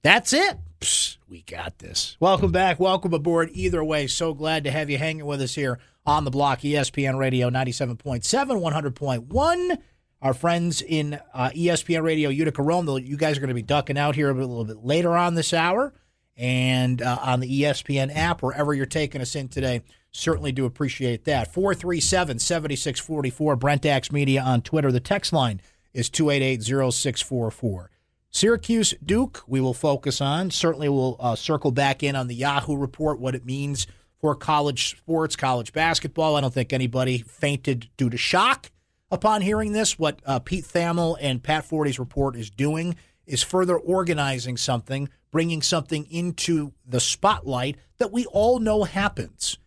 That's 0.03 0.33
it. 0.33 0.57
Psst, 0.81 1.19
we 1.29 1.43
got 1.43 1.79
this. 1.79 2.17
Welcome 2.21 2.51
back. 2.51 2.81
Welcome 2.81 3.13
aboard. 3.13 3.51
Either 3.53 3.85
way, 3.85 4.07
so 4.07 4.33
glad 4.33 4.65
to 4.65 4.71
have 4.71 4.89
you 4.89 4.97
hanging 4.97 5.27
with 5.27 5.43
us 5.43 5.55
here 5.55 5.79
on 6.07 6.25
the 6.25 6.31
block, 6.31 6.61
ESPN 6.61 7.19
Radio 7.19 7.51
97.7, 7.51 8.23
100.1. 8.23 9.79
Our 10.23 10.35
friends 10.35 10.81
in 10.81 11.21
uh, 11.35 11.51
ESPN 11.51 12.03
Radio 12.03 12.31
Utica 12.31 12.63
Rome, 12.63 12.89
you 13.05 13.17
guys 13.17 13.37
are 13.37 13.41
going 13.41 13.49
to 13.49 13.55
be 13.55 13.63
ducking 13.63 13.99
out 13.99 14.15
here 14.15 14.31
a 14.31 14.35
little 14.35 14.65
bit 14.65 14.85
later 14.85 15.17
on 15.17 15.35
this 15.35 15.53
hour 15.53 15.93
and 16.37 17.03
uh, 17.03 17.19
on 17.21 17.41
the 17.41 17.63
ESPN 17.63 18.15
app, 18.17 18.43
wherever 18.43 18.73
you're 18.73 18.87
taking 18.87 19.21
us 19.21 19.37
in 19.37 19.49
today. 19.49 19.83
Certainly 20.13 20.53
do 20.53 20.65
appreciate 20.65 21.25
that. 21.25 21.53
437 21.53 22.39
7644, 22.39 23.57
Brent 23.57 24.13
Media 24.13 24.43
on 24.43 24.63
Twitter. 24.63 24.91
The 24.91 25.01
text 25.01 25.33
line 25.33 25.61
is 25.99 26.09
2880644. 26.11 27.89
Syracuse 28.31 28.95
Duke, 29.05 29.43
we 29.49 29.61
will 29.61 29.75
focus 29.75 30.21
on. 30.21 30.53
Certainly, 30.53 30.91
we'll 30.91 31.17
uh, 31.19 31.35
circle 31.35 31.73
back 31.73 32.05
in 32.05 32.15
on 32.15 32.29
the 32.29 32.37
Yahoo 32.37 32.77
report, 32.77 33.19
what 33.19 33.35
it 33.35 33.45
means 33.45 33.89
for 34.21 34.37
college 34.37 34.91
sports, 34.91 35.35
college 35.35 35.73
basketball. 35.73 36.37
I 36.37 36.41
don't 36.41 36.55
think 36.55 36.73
anybody 36.73 37.19
fainted 37.19 37.89
due 37.97 38.11
to 38.11 38.17
shock 38.17 38.71
upon 39.11 39.41
hearing 39.41 39.73
this. 39.73 39.99
What 39.99 40.21
uh, 40.25 40.39
Pete 40.39 40.65
Thamel 40.65 41.17
and 41.21 41.43
Pat 41.43 41.65
Forde's 41.65 41.99
report 41.99 42.37
is 42.37 42.49
doing 42.49 42.95
is 43.27 43.43
further 43.43 43.77
organizing 43.77 44.57
something, 44.57 45.09
bringing 45.33 45.63
something 45.63 46.07
into 46.11 46.75
the 46.87 47.01
spotlight 47.01 47.77
that 47.99 48.13
we 48.13 48.25
all 48.27 48.61
know 48.61 48.85
happens. 48.85 49.59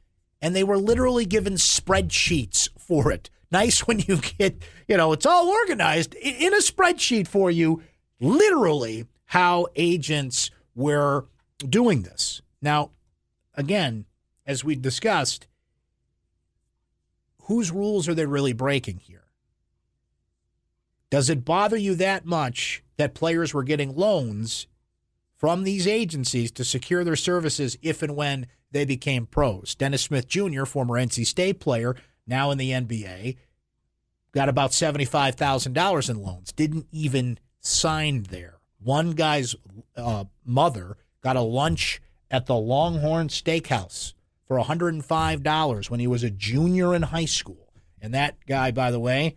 And 0.41 0.55
they 0.55 0.63
were 0.63 0.77
literally 0.77 1.25
given 1.25 1.55
spreadsheets 1.55 2.69
for 2.79 3.11
it. 3.11 3.29
Nice 3.51 3.85
when 3.87 3.99
you 3.99 4.17
get, 4.17 4.61
you 4.87 4.97
know, 4.97 5.11
it's 5.11 5.25
all 5.25 5.49
organized 5.49 6.15
in 6.15 6.53
a 6.53 6.57
spreadsheet 6.57 7.27
for 7.27 7.51
you, 7.51 7.83
literally 8.19 9.05
how 9.25 9.67
agents 9.75 10.49
were 10.73 11.25
doing 11.59 12.03
this. 12.03 12.41
Now, 12.61 12.91
again, 13.55 14.05
as 14.45 14.63
we 14.63 14.75
discussed, 14.75 15.47
whose 17.43 17.71
rules 17.71 18.07
are 18.07 18.13
they 18.13 18.25
really 18.25 18.53
breaking 18.53 18.97
here? 18.97 19.25
Does 21.09 21.29
it 21.29 21.43
bother 21.43 21.75
you 21.75 21.95
that 21.95 22.25
much 22.25 22.83
that 22.95 23.13
players 23.13 23.53
were 23.53 23.63
getting 23.63 23.95
loans 23.95 24.67
from 25.35 25.63
these 25.63 25.85
agencies 25.85 26.51
to 26.51 26.63
secure 26.63 27.03
their 27.03 27.17
services 27.17 27.77
if 27.81 28.01
and 28.01 28.15
when 28.15 28.47
they 28.71 28.85
became 28.85 29.25
pros? 29.25 29.75
Dennis 29.75 30.03
Smith 30.03 30.27
Jr., 30.27 30.63
former 30.63 30.93
NC 30.93 31.25
State 31.25 31.59
player, 31.59 31.97
now 32.31 32.49
in 32.49 32.57
the 32.57 32.71
NBA, 32.71 33.37
got 34.31 34.49
about 34.49 34.71
$75,000 34.71 36.09
in 36.09 36.21
loans, 36.23 36.51
didn't 36.51 36.87
even 36.91 37.37
sign 37.59 38.23
there. 38.23 38.55
One 38.79 39.11
guy's 39.11 39.55
uh, 39.95 40.23
mother 40.43 40.97
got 41.21 41.35
a 41.35 41.41
lunch 41.41 42.01
at 42.31 42.47
the 42.47 42.55
Longhorn 42.55 43.27
Steakhouse 43.27 44.13
for 44.47 44.57
$105 44.57 45.89
when 45.89 45.99
he 45.99 46.07
was 46.07 46.23
a 46.23 46.31
junior 46.31 46.95
in 46.95 47.03
high 47.03 47.25
school. 47.25 47.71
And 48.01 48.13
that 48.13 48.37
guy, 48.47 48.71
by 48.71 48.89
the 48.89 48.99
way, 48.99 49.35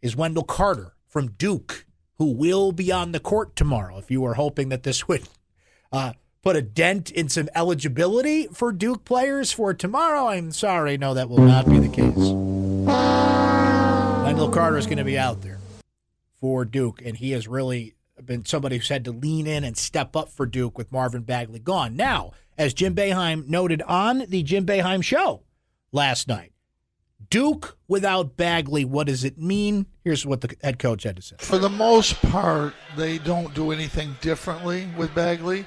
is 0.00 0.14
Wendell 0.14 0.44
Carter 0.44 0.94
from 1.08 1.32
Duke, 1.32 1.86
who 2.18 2.32
will 2.32 2.70
be 2.70 2.92
on 2.92 3.10
the 3.12 3.20
court 3.20 3.56
tomorrow. 3.56 3.98
If 3.98 4.10
you 4.10 4.20
were 4.20 4.34
hoping 4.34 4.68
that 4.68 4.84
this 4.84 5.08
would 5.08 5.28
uh, 5.90 6.12
put 6.48 6.56
a 6.56 6.62
dent 6.62 7.10
in 7.10 7.28
some 7.28 7.46
eligibility 7.54 8.46
for 8.46 8.72
Duke 8.72 9.04
players 9.04 9.52
for 9.52 9.74
tomorrow, 9.74 10.28
I'm 10.28 10.50
sorry. 10.50 10.96
No, 10.96 11.12
that 11.12 11.28
will 11.28 11.42
not 11.42 11.68
be 11.68 11.78
the 11.78 11.90
case. 11.90 12.16
Wendell 14.24 14.48
Carter 14.48 14.78
is 14.78 14.86
going 14.86 14.96
to 14.96 15.04
be 15.04 15.18
out 15.18 15.42
there 15.42 15.58
for 16.40 16.64
Duke, 16.64 17.02
and 17.04 17.18
he 17.18 17.32
has 17.32 17.46
really 17.46 17.96
been 18.24 18.46
somebody 18.46 18.78
who's 18.78 18.88
had 18.88 19.04
to 19.04 19.12
lean 19.12 19.46
in 19.46 19.62
and 19.62 19.76
step 19.76 20.16
up 20.16 20.30
for 20.30 20.46
Duke 20.46 20.78
with 20.78 20.90
Marvin 20.90 21.20
Bagley 21.20 21.58
gone. 21.58 21.96
Now, 21.96 22.32
as 22.56 22.72
Jim 22.72 22.94
Boeheim 22.94 23.46
noted 23.46 23.82
on 23.82 24.24
the 24.28 24.42
Jim 24.42 24.64
Boeheim 24.64 25.04
show 25.04 25.42
last 25.92 26.28
night. 26.28 26.52
Duke 27.28 27.76
without 27.88 28.38
Bagley, 28.38 28.86
what 28.86 29.08
does 29.08 29.22
it 29.22 29.36
mean? 29.36 29.84
Here's 30.02 30.24
what 30.24 30.40
the 30.40 30.56
head 30.62 30.78
coach 30.78 31.02
had 31.02 31.16
to 31.16 31.22
say. 31.22 31.36
For 31.40 31.58
the 31.58 31.68
most 31.68 32.22
part, 32.22 32.72
they 32.96 33.18
don't 33.18 33.52
do 33.52 33.70
anything 33.70 34.16
differently 34.22 34.88
with 34.96 35.14
Bagley. 35.14 35.66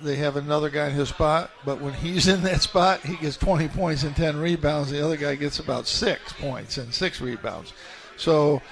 They 0.00 0.16
have 0.16 0.36
another 0.36 0.70
guy 0.70 0.88
in 0.88 0.94
his 0.94 1.08
spot, 1.08 1.50
but 1.64 1.80
when 1.80 1.92
he's 1.92 2.28
in 2.28 2.42
that 2.42 2.62
spot, 2.62 3.00
he 3.00 3.16
gets 3.16 3.36
20 3.36 3.68
points 3.68 4.04
and 4.04 4.14
10 4.14 4.38
rebounds. 4.38 4.90
The 4.90 5.04
other 5.04 5.16
guy 5.16 5.34
gets 5.34 5.58
about 5.58 5.86
six 5.86 6.32
points 6.34 6.78
and 6.78 6.94
six 6.94 7.20
rebounds. 7.20 7.72
So 8.16 8.62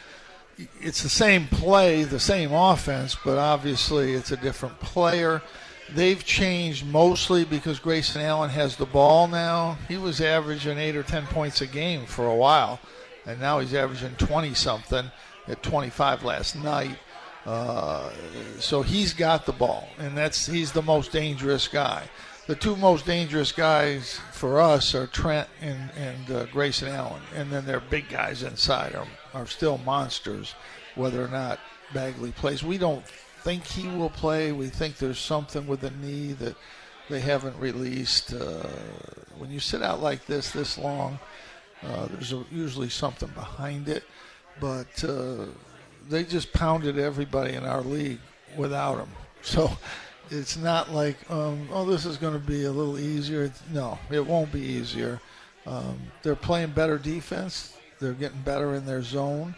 it's 0.80 1.02
the 1.02 1.08
same 1.08 1.46
play, 1.48 2.04
the 2.04 2.20
same 2.20 2.52
offense, 2.52 3.16
but 3.24 3.38
obviously 3.38 4.12
it's 4.12 4.30
a 4.30 4.36
different 4.36 4.78
player. 4.80 5.42
They've 5.94 6.24
changed 6.24 6.86
mostly 6.86 7.44
because 7.44 7.78
Grayson 7.78 8.22
Allen 8.22 8.50
has 8.50 8.76
the 8.76 8.86
ball 8.86 9.28
now. 9.28 9.78
He 9.88 9.96
was 9.96 10.20
averaging 10.20 10.78
eight 10.78 10.96
or 10.96 11.02
ten 11.02 11.26
points 11.26 11.60
a 11.60 11.66
game 11.66 12.06
for 12.06 12.26
a 12.26 12.34
while, 12.34 12.80
and 13.24 13.40
now 13.40 13.60
he's 13.60 13.74
averaging 13.74 14.14
20 14.16 14.54
something 14.54 15.10
at 15.46 15.62
25 15.62 16.24
last 16.24 16.56
night. 16.56 16.98
Uh, 17.46 18.10
so 18.58 18.82
he's 18.82 19.12
got 19.12 19.46
the 19.46 19.52
ball, 19.52 19.88
and 19.98 20.18
that's 20.18 20.46
he's 20.46 20.72
the 20.72 20.82
most 20.82 21.12
dangerous 21.12 21.68
guy. 21.68 22.02
The 22.48 22.56
two 22.56 22.76
most 22.76 23.06
dangerous 23.06 23.52
guys 23.52 24.20
for 24.32 24.60
us 24.60 24.94
are 24.94 25.06
Trent 25.06 25.48
and, 25.60 25.90
and 25.96 26.30
uh, 26.30 26.44
Grayson 26.46 26.88
Allen, 26.88 27.22
and 27.34 27.50
then 27.50 27.64
their 27.64 27.80
big 27.80 28.08
guys 28.08 28.42
inside 28.42 28.94
are, 28.94 29.06
are 29.32 29.46
still 29.46 29.78
monsters, 29.78 30.54
whether 30.96 31.24
or 31.24 31.28
not 31.28 31.60
Bagley 31.94 32.32
plays. 32.32 32.64
We 32.64 32.78
don't 32.78 33.04
think 33.42 33.64
he 33.64 33.86
will 33.88 34.10
play. 34.10 34.50
We 34.50 34.68
think 34.68 34.98
there's 34.98 35.18
something 35.18 35.68
with 35.68 35.80
the 35.80 35.90
knee 35.90 36.32
that 36.34 36.56
they 37.08 37.20
haven't 37.20 37.58
released. 37.60 38.32
Uh, 38.32 38.66
when 39.38 39.50
you 39.50 39.60
sit 39.60 39.82
out 39.82 40.02
like 40.02 40.26
this 40.26 40.50
this 40.50 40.78
long, 40.78 41.20
uh, 41.84 42.06
there's 42.06 42.32
a, 42.32 42.44
usually 42.50 42.88
something 42.88 43.28
behind 43.30 43.88
it. 43.88 44.02
But 44.60 45.04
uh, 45.04 45.46
they 46.08 46.24
just 46.24 46.52
pounded 46.52 46.98
everybody 46.98 47.54
in 47.54 47.64
our 47.64 47.82
league 47.82 48.20
without 48.56 48.98
him. 48.98 49.08
So 49.42 49.70
it's 50.30 50.56
not 50.56 50.92
like, 50.92 51.16
um, 51.30 51.68
oh, 51.72 51.84
this 51.84 52.04
is 52.04 52.16
going 52.16 52.34
to 52.34 52.44
be 52.44 52.64
a 52.64 52.72
little 52.72 52.98
easier. 52.98 53.52
No, 53.72 53.98
it 54.10 54.24
won't 54.24 54.52
be 54.52 54.60
easier. 54.60 55.20
Um, 55.66 55.98
they're 56.22 56.36
playing 56.36 56.70
better 56.70 56.98
defense. 56.98 57.76
They're 58.00 58.12
getting 58.12 58.40
better 58.42 58.74
in 58.74 58.86
their 58.86 59.02
zone. 59.02 59.54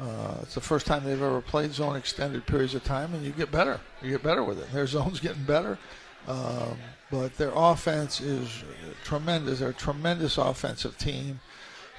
Uh, 0.00 0.38
it's 0.42 0.54
the 0.54 0.60
first 0.60 0.86
time 0.86 1.04
they've 1.04 1.22
ever 1.22 1.40
played 1.40 1.72
zone 1.72 1.96
extended 1.96 2.46
periods 2.46 2.74
of 2.74 2.82
time, 2.82 3.14
and 3.14 3.24
you 3.24 3.30
get 3.30 3.52
better. 3.52 3.80
You 4.02 4.10
get 4.10 4.22
better 4.22 4.42
with 4.42 4.58
it. 4.58 4.72
Their 4.72 4.86
zone's 4.88 5.20
getting 5.20 5.44
better, 5.44 5.78
um, 6.26 6.76
but 7.10 7.36
their 7.36 7.52
offense 7.54 8.20
is 8.20 8.64
tremendous. 9.04 9.60
They're 9.60 9.70
a 9.70 9.74
tremendous 9.74 10.36
offensive 10.36 10.98
team. 10.98 11.40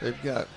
They've 0.01 0.21
got 0.23 0.47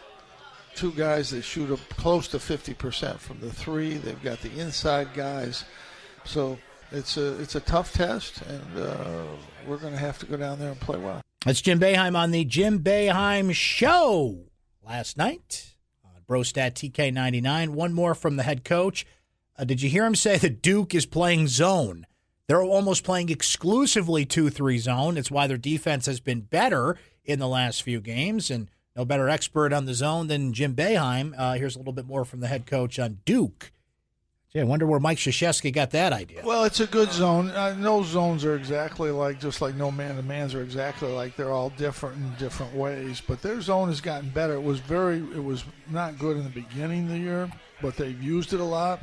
two 0.75 0.93
guys 0.93 1.31
that 1.31 1.43
shoot 1.43 1.71
up 1.71 1.81
close 1.91 2.29
to 2.29 2.39
50% 2.39 3.19
from 3.19 3.41
the 3.41 3.51
three. 3.51 3.95
They've 3.95 4.23
got 4.23 4.41
the 4.41 4.53
inside 4.59 5.09
guys. 5.15 5.65
So 6.25 6.59
it's 6.93 7.17
a 7.17 7.41
it's 7.41 7.55
a 7.55 7.61
tough 7.61 7.93
test, 7.93 8.43
and 8.43 8.79
uh, 8.79 9.25
we're 9.67 9.77
going 9.79 9.93
to 9.93 9.99
have 9.99 10.19
to 10.19 10.27
go 10.27 10.37
down 10.37 10.59
there 10.59 10.71
and 10.71 10.81
play 10.81 10.99
well. 10.99 11.21
That's 11.45 11.61
Jim 11.61 11.79
Boeheim 11.79 12.17
on 12.17 12.31
the 12.31 12.45
Jim 12.45 12.81
Boeheim 12.81 13.53
Show 13.55 14.47
last 14.85 15.17
night. 15.17 15.75
On 16.05 16.23
Brostat 16.29 16.75
TK99. 16.75 17.71
One 17.71 17.93
more 17.93 18.15
from 18.15 18.37
the 18.37 18.43
head 18.43 18.65
coach. 18.65 19.07
Uh, 19.59 19.65
did 19.65 19.83
you 19.83 19.91
hear 19.91 20.07
him 20.07 20.15
say 20.15 20.39
that 20.39 20.63
Duke 20.63 20.95
is 20.95 21.07
playing 21.07 21.49
zone? 21.49 22.07
They're 22.47 22.63
almost 22.63 23.05
playing 23.05 23.29
exclusively 23.29 24.25
2 24.25 24.49
3 24.49 24.79
zone. 24.79 25.17
It's 25.19 25.31
why 25.31 25.47
their 25.47 25.59
defense 25.59 26.07
has 26.07 26.21
been 26.21 26.41
better 26.41 26.97
in 27.25 27.39
the 27.39 27.49
last 27.49 27.83
few 27.83 28.01
games. 28.01 28.51
And 28.51 28.71
no 28.99 29.05
better 29.05 29.29
expert 29.29 29.73
on 29.73 29.87
the 29.87 29.95
zone 29.95 30.27
than 30.27 30.53
Jim 30.53 30.75
Boeheim. 30.75 31.33
Uh, 31.39 31.53
here's 31.55 31.77
a 31.77 31.79
little 31.79 31.93
bit 31.93 32.05
more 32.05 32.25
from 32.25 32.41
the 32.41 32.49
head 32.49 32.67
coach 32.67 32.99
on 32.99 33.21
Duke. 33.25 33.71
Gee, 34.53 34.61
I 34.61 34.65
wonder 34.65 34.87
where 34.87 34.99
Mike 34.99 35.19
Krzyzewski 35.19 35.73
got 35.73 35.93
that 35.93 36.13
idea. 36.13 36.43
Well, 36.45 36.65
it's 36.65 36.81
a 36.81 36.87
good 36.87 37.13
zone. 37.13 37.51
Uh, 37.51 37.77
no 37.79 38.03
zones 38.03 38.45
are 38.45 38.57
exactly 38.57 39.11
like, 39.13 39.39
just 39.39 39.61
like 39.61 39.77
no 39.77 39.93
man 39.93 40.17
to 40.17 40.23
mans 40.23 40.53
are 40.53 40.63
exactly 40.63 41.13
like. 41.13 41.37
They're 41.37 41.53
all 41.53 41.71
different 41.71 42.17
in 42.17 42.35
different 42.41 42.75
ways. 42.75 43.23
But 43.25 43.41
their 43.41 43.61
zone 43.61 43.87
has 43.87 44.01
gotten 44.01 44.31
better. 44.31 44.55
It 44.55 44.63
was 44.65 44.81
very, 44.81 45.19
it 45.19 45.45
was 45.45 45.65
not 45.91 46.19
good 46.19 46.37
in 46.37 46.43
the 46.43 46.51
beginning 46.51 47.05
of 47.05 47.11
the 47.11 47.19
year, 47.19 47.49
but 47.81 47.97
they've 47.97 48.21
used 48.21 48.53
it 48.53 48.59
a 48.59 48.65
lot, 48.65 49.01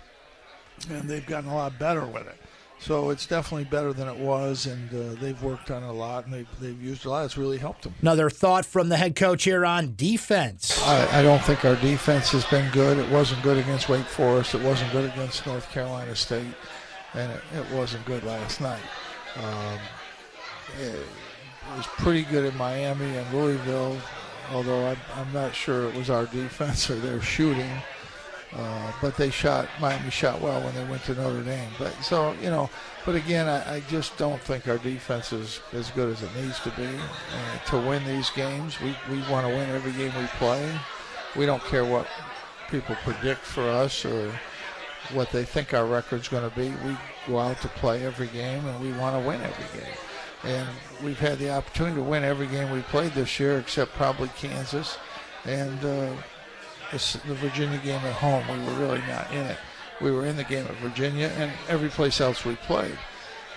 and 0.90 1.08
they've 1.08 1.26
gotten 1.26 1.50
a 1.50 1.56
lot 1.56 1.80
better 1.80 2.06
with 2.06 2.28
it. 2.28 2.38
So 2.78 3.10
it's 3.10 3.26
definitely 3.26 3.64
better 3.64 3.94
than 3.94 4.08
it 4.08 4.18
was, 4.18 4.68
and 4.68 4.90
uh, 4.94 5.20
they've 5.20 5.42
worked 5.42 5.72
on 5.72 5.82
it 5.82 5.88
a 5.88 5.92
lot, 5.92 6.26
and 6.26 6.34
they've, 6.34 6.48
they've 6.60 6.80
used 6.82 7.06
a 7.06 7.10
lot. 7.10 7.26
It's 7.26 7.38
really 7.38 7.58
helped 7.58 7.84
them. 7.84 7.96
Another 8.02 8.30
thought 8.30 8.66
from 8.66 8.90
the 8.90 8.98
head 8.98 9.16
coach 9.16 9.46
here 9.46 9.66
on 9.66 9.96
defense. 9.96 10.80
I, 10.84 11.20
I 11.20 11.24
don't 11.24 11.42
think 11.42 11.66
our 11.66 11.78
defense 11.78 12.32
has 12.32 12.46
been 12.46 12.72
good. 12.72 12.98
It 12.98 13.10
wasn't 13.10 13.42
good 13.42 13.58
against 13.58 13.90
Wake 13.90 14.06
Forest. 14.06 14.56
It 14.56 14.62
wasn't 14.62 14.92
good 14.92 15.10
against 15.10 15.48
North 15.48 15.70
Carolina 15.72 16.16
State, 16.16 16.54
and 17.14 17.32
it, 17.32 17.42
it 17.56 17.66
wasn't 17.76 18.06
good 18.06 18.24
last 18.24 18.62
night. 18.62 18.84
Um, 19.38 19.80
it, 20.80 20.96
it 20.96 21.78
was 21.78 21.88
pretty 21.88 22.24
good 22.24 22.46
in 22.46 22.56
Miami 22.58 23.18
and 23.18 23.34
Louisville, 23.34 23.98
although 24.52 24.90
I'm, 24.90 24.98
I'm 25.16 25.34
not 25.34 25.56
sure 25.56 25.90
it 25.90 25.96
was 25.96 26.10
our 26.12 26.26
defense 26.26 26.90
or 26.92 26.96
their 26.96 27.22
shooting. 27.22 27.72
Uh, 28.54 28.92
but 29.02 29.18
they 29.18 29.30
shot 29.30 29.68
Miami 29.82 30.10
shot 30.10 30.40
well 30.40 30.62
when 30.62 30.74
they 30.76 30.86
went 30.86 31.04
to 31.04 31.14
Notre 31.16 31.42
Dame. 31.42 31.70
But 31.78 31.94
so 32.02 32.34
you 32.42 32.50
know, 32.50 32.70
but 33.06 33.16
again, 33.16 33.48
I, 33.48 33.76
I 33.76 33.80
just 33.82 34.18
don't 34.18 34.42
think 34.42 34.68
our 34.68 34.78
defense 34.78 35.34
is 35.34 35.60
as 35.74 35.92
good 35.92 36.10
as 36.10 36.24
it 36.24 36.30
needs 36.36 36.60
to 36.62 36.70
be 36.72 36.86
uh, 36.86 37.70
to 37.70 37.78
win 37.78 38.06
these 38.06 38.30
games. 38.30 38.80
We 38.80 38.96
we 39.10 39.20
want 39.30 39.46
to 39.48 39.54
win 39.54 39.70
every 39.70 39.92
game 39.94 40.14
we 40.18 40.28
play. 40.38 40.72
We 41.36 41.46
don't 41.46 41.64
care 41.66 41.84
what 41.84 42.08
people 42.70 42.96
predict 43.04 43.42
for 43.42 43.68
us 43.68 44.06
or 44.06 44.32
what 45.14 45.32
they 45.32 45.44
think 45.44 45.74
our 45.74 45.86
record's 45.86 46.28
going 46.28 46.50
to 46.50 46.56
be. 46.56 46.70
We 46.86 46.98
go 47.28 47.40
out 47.40 47.62
to 47.62 47.68
play 47.68 48.06
every 48.06 48.28
game 48.28 48.66
and 48.66 48.82
we 48.82 48.92
want 48.94 49.22
to 49.22 49.28
win 49.28 49.42
every 49.42 49.80
game. 49.80 49.94
And 50.44 50.68
we've 51.04 51.20
had 51.20 51.40
the 51.40 51.52
opportunity 51.52 51.96
to 51.96 52.04
win 52.04 52.24
every 52.24 52.48
game 52.48 52.72
we 52.72 52.82
played 52.82 53.14
this 53.14 53.40
year, 53.40 53.58
except 53.58 53.94
probably 53.94 54.30
Kansas 54.30 54.98
and 55.46 55.84
uh, 55.84 56.14
the, 56.92 57.22
the 57.28 57.36
Virginia 57.36 57.78
game 57.80 58.02
at 58.02 58.14
home. 58.14 58.44
We 58.48 58.66
were 58.66 58.80
really 58.80 59.02
not 59.08 59.32
in 59.32 59.46
it. 59.46 59.58
We 60.02 60.12
were 60.12 60.26
in 60.26 60.36
the 60.36 60.44
game 60.44 60.66
at 60.66 60.76
Virginia 60.76 61.32
and 61.38 61.52
every 61.70 61.90
place 61.90 62.20
else 62.20 62.46
we 62.46 62.56
played. 62.56 62.98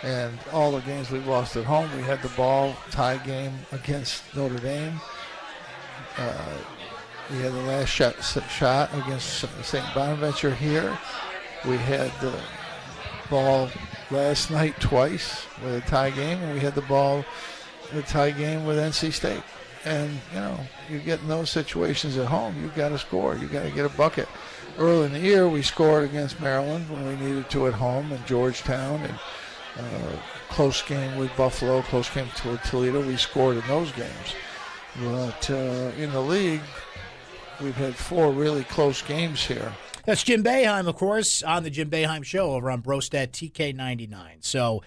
And 0.02 0.38
all 0.52 0.70
the 0.70 0.80
games 0.80 1.10
we 1.10 1.18
lost 1.20 1.56
at 1.56 1.64
home, 1.64 1.90
we 1.96 2.02
had 2.02 2.22
the 2.22 2.28
ball 2.30 2.76
tie 2.90 3.18
game 3.18 3.52
against 3.72 4.22
Notre 4.36 4.58
Dame. 4.58 5.00
Uh, 6.16 6.54
we 7.30 7.38
had 7.38 7.52
the 7.52 7.62
last 7.62 7.88
shot, 7.88 8.22
shot 8.22 8.90
against 8.94 9.44
St. 9.64 9.84
Bonaventure 9.94 10.54
here. 10.54 10.96
We 11.66 11.76
had 11.76 12.12
the 12.20 12.38
ball 13.28 13.68
last 14.10 14.50
night 14.50 14.78
twice 14.80 15.44
with 15.62 15.74
a 15.74 15.80
tie 15.88 16.10
game, 16.10 16.38
and 16.38 16.54
we 16.54 16.60
had 16.60 16.74
the 16.74 16.82
ball 16.82 17.24
a 17.92 18.02
tie 18.02 18.30
game 18.30 18.64
with 18.64 18.76
NC 18.76 19.12
State. 19.12 19.42
And 19.88 20.20
you 20.34 20.40
know, 20.40 20.60
you 20.90 20.98
get 20.98 21.20
in 21.20 21.28
those 21.28 21.50
situations 21.50 22.16
at 22.18 22.26
home, 22.26 22.54
you've 22.60 22.74
got 22.74 22.90
to 22.90 22.98
score. 22.98 23.36
You 23.36 23.46
got 23.48 23.62
to 23.62 23.70
get 23.70 23.86
a 23.86 23.96
bucket. 23.96 24.28
Early 24.76 25.06
in 25.06 25.12
the 25.12 25.20
year, 25.20 25.48
we 25.48 25.62
scored 25.62 26.04
against 26.04 26.40
Maryland 26.40 26.88
when 26.90 27.06
we 27.06 27.16
needed 27.16 27.50
to 27.50 27.66
at 27.66 27.74
home, 27.74 28.12
and 28.12 28.24
Georgetown, 28.26 29.00
and 29.00 29.18
uh, 29.78 30.16
close 30.50 30.82
game 30.82 31.16
with 31.16 31.34
Buffalo, 31.36 31.82
close 31.82 32.08
game 32.10 32.28
to 32.36 32.56
Toledo. 32.58 33.00
We 33.04 33.16
scored 33.16 33.56
in 33.56 33.66
those 33.66 33.90
games. 33.92 34.34
But 35.02 35.50
uh, 35.50 35.92
in 35.96 36.12
the 36.12 36.20
league, 36.20 36.60
we've 37.60 37.74
had 37.74 37.94
four 37.94 38.30
really 38.30 38.64
close 38.64 39.02
games 39.02 39.44
here. 39.44 39.72
That's 40.04 40.22
Jim 40.22 40.42
Boeheim, 40.42 40.86
of 40.86 40.96
course, 40.96 41.42
on 41.42 41.62
the 41.64 41.70
Jim 41.70 41.90
Boeheim 41.90 42.24
Show 42.24 42.52
over 42.52 42.70
on 42.70 42.82
Brostat 42.82 43.30
TK99. 43.30 44.44
So 44.44 44.82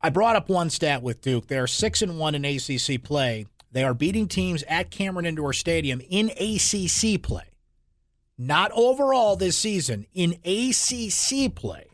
I 0.00 0.10
brought 0.10 0.36
up 0.36 0.48
one 0.48 0.70
stat 0.70 1.02
with 1.02 1.20
Duke. 1.20 1.46
They 1.48 1.58
are 1.58 1.66
six 1.66 2.02
and 2.02 2.18
one 2.18 2.34
in 2.34 2.44
ACC 2.44 3.02
play. 3.02 3.46
They 3.72 3.84
are 3.84 3.94
beating 3.94 4.28
teams 4.28 4.62
at 4.64 4.90
Cameron 4.90 5.26
Indoor 5.26 5.52
Stadium 5.52 6.00
in 6.08 6.30
ACC 6.30 7.22
play, 7.22 7.50
not 8.36 8.72
overall 8.72 9.36
this 9.36 9.56
season. 9.56 10.06
In 10.12 10.32
ACC 10.44 11.54
play, 11.54 11.90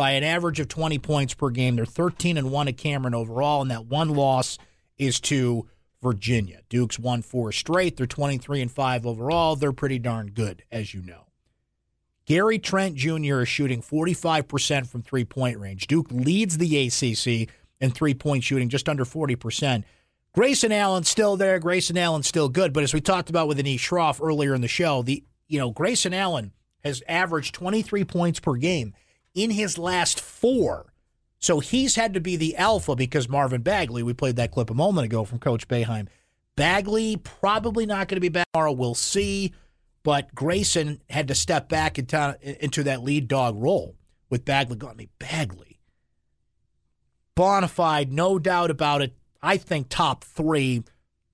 by 0.00 0.12
an 0.12 0.24
average 0.24 0.60
of 0.60 0.68
20 0.68 0.98
points 0.98 1.34
per 1.34 1.50
game. 1.50 1.76
They're 1.76 1.84
13 1.84 2.38
and 2.38 2.50
one 2.50 2.68
at 2.68 2.78
Cameron 2.78 3.14
overall, 3.14 3.60
and 3.60 3.70
that 3.70 3.84
one 3.84 4.08
loss 4.08 4.56
is 4.96 5.20
to 5.20 5.68
Virginia. 6.02 6.60
Duke's 6.70 6.98
won 6.98 7.22
four 7.22 7.52
straight. 7.52 7.98
They're 7.98 8.06
23 8.06 8.62
and 8.62 8.70
5 8.72 9.06
overall. 9.06 9.56
They're 9.56 9.72
pretty 9.72 9.98
darn 9.98 10.28
good, 10.28 10.64
as 10.72 10.94
you 10.94 11.02
know. 11.02 11.26
Gary 12.24 12.58
Trent 12.58 12.94
Jr. 12.94 13.40
is 13.40 13.48
shooting 13.48 13.82
45% 13.82 14.86
from 14.86 15.02
three 15.02 15.24
point 15.24 15.58
range. 15.58 15.86
Duke 15.86 16.10
leads 16.10 16.58
the 16.58 16.86
ACC 16.86 17.52
in 17.80 17.90
three 17.90 18.14
point 18.14 18.44
shooting, 18.44 18.68
just 18.68 18.88
under 18.88 19.04
40%. 19.04 19.84
Grayson 20.32 20.72
Allen's 20.72 21.08
still 21.08 21.36
there. 21.36 21.58
Grayson 21.58 21.98
Allen's 21.98 22.28
still 22.28 22.48
good. 22.48 22.72
But 22.72 22.84
as 22.84 22.94
we 22.94 23.00
talked 23.00 23.30
about 23.30 23.48
with 23.48 23.58
Anish 23.58 23.80
Shroff 23.80 24.24
earlier 24.24 24.54
in 24.54 24.60
the 24.60 24.68
show, 24.68 25.02
the 25.02 25.24
you 25.48 25.58
know 25.58 25.70
Grayson 25.70 26.14
Allen 26.14 26.52
has 26.84 27.02
averaged 27.08 27.54
23 27.54 28.04
points 28.04 28.40
per 28.40 28.54
game 28.54 28.94
in 29.34 29.50
his 29.50 29.76
last 29.76 30.20
four 30.20 30.90
so 31.40 31.58
he's 31.58 31.96
had 31.96 32.14
to 32.14 32.20
be 32.20 32.36
the 32.36 32.56
alpha 32.56 32.94
because 32.94 33.28
Marvin 33.28 33.62
Bagley, 33.62 34.02
we 34.02 34.12
played 34.12 34.36
that 34.36 34.52
clip 34.52 34.68
a 34.68 34.74
moment 34.74 35.06
ago 35.06 35.24
from 35.24 35.38
Coach 35.38 35.66
Boeheim. 35.66 36.06
Bagley 36.54 37.16
probably 37.16 37.86
not 37.86 38.08
going 38.08 38.16
to 38.16 38.20
be 38.20 38.28
back 38.28 38.46
tomorrow. 38.52 38.72
We'll 38.72 38.94
see. 38.94 39.54
But 40.02 40.34
Grayson 40.34 41.00
had 41.08 41.28
to 41.28 41.34
step 41.34 41.68
back 41.70 41.98
into, 41.98 42.82
that 42.84 43.02
lead 43.02 43.26
dog 43.26 43.56
role 43.56 43.96
with 44.28 44.44
Bagley. 44.44 44.78
I 44.86 44.94
mean, 44.94 45.08
Bagley. 45.18 45.80
Bonafide, 47.36 48.10
no 48.10 48.38
doubt 48.38 48.70
about 48.70 49.00
it. 49.00 49.14
I 49.42 49.56
think 49.56 49.88
top 49.88 50.24
three 50.24 50.82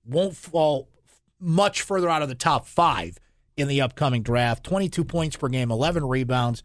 won't 0.05 0.35
fall 0.35 0.89
much 1.39 1.81
further 1.81 2.09
out 2.09 2.21
of 2.21 2.29
the 2.29 2.35
top 2.35 2.65
five 2.65 3.17
in 3.55 3.67
the 3.67 3.81
upcoming 3.81 4.23
draft. 4.23 4.63
22 4.63 5.03
points 5.03 5.35
per 5.35 5.49
game, 5.49 5.71
11 5.71 6.07
rebounds 6.07 6.63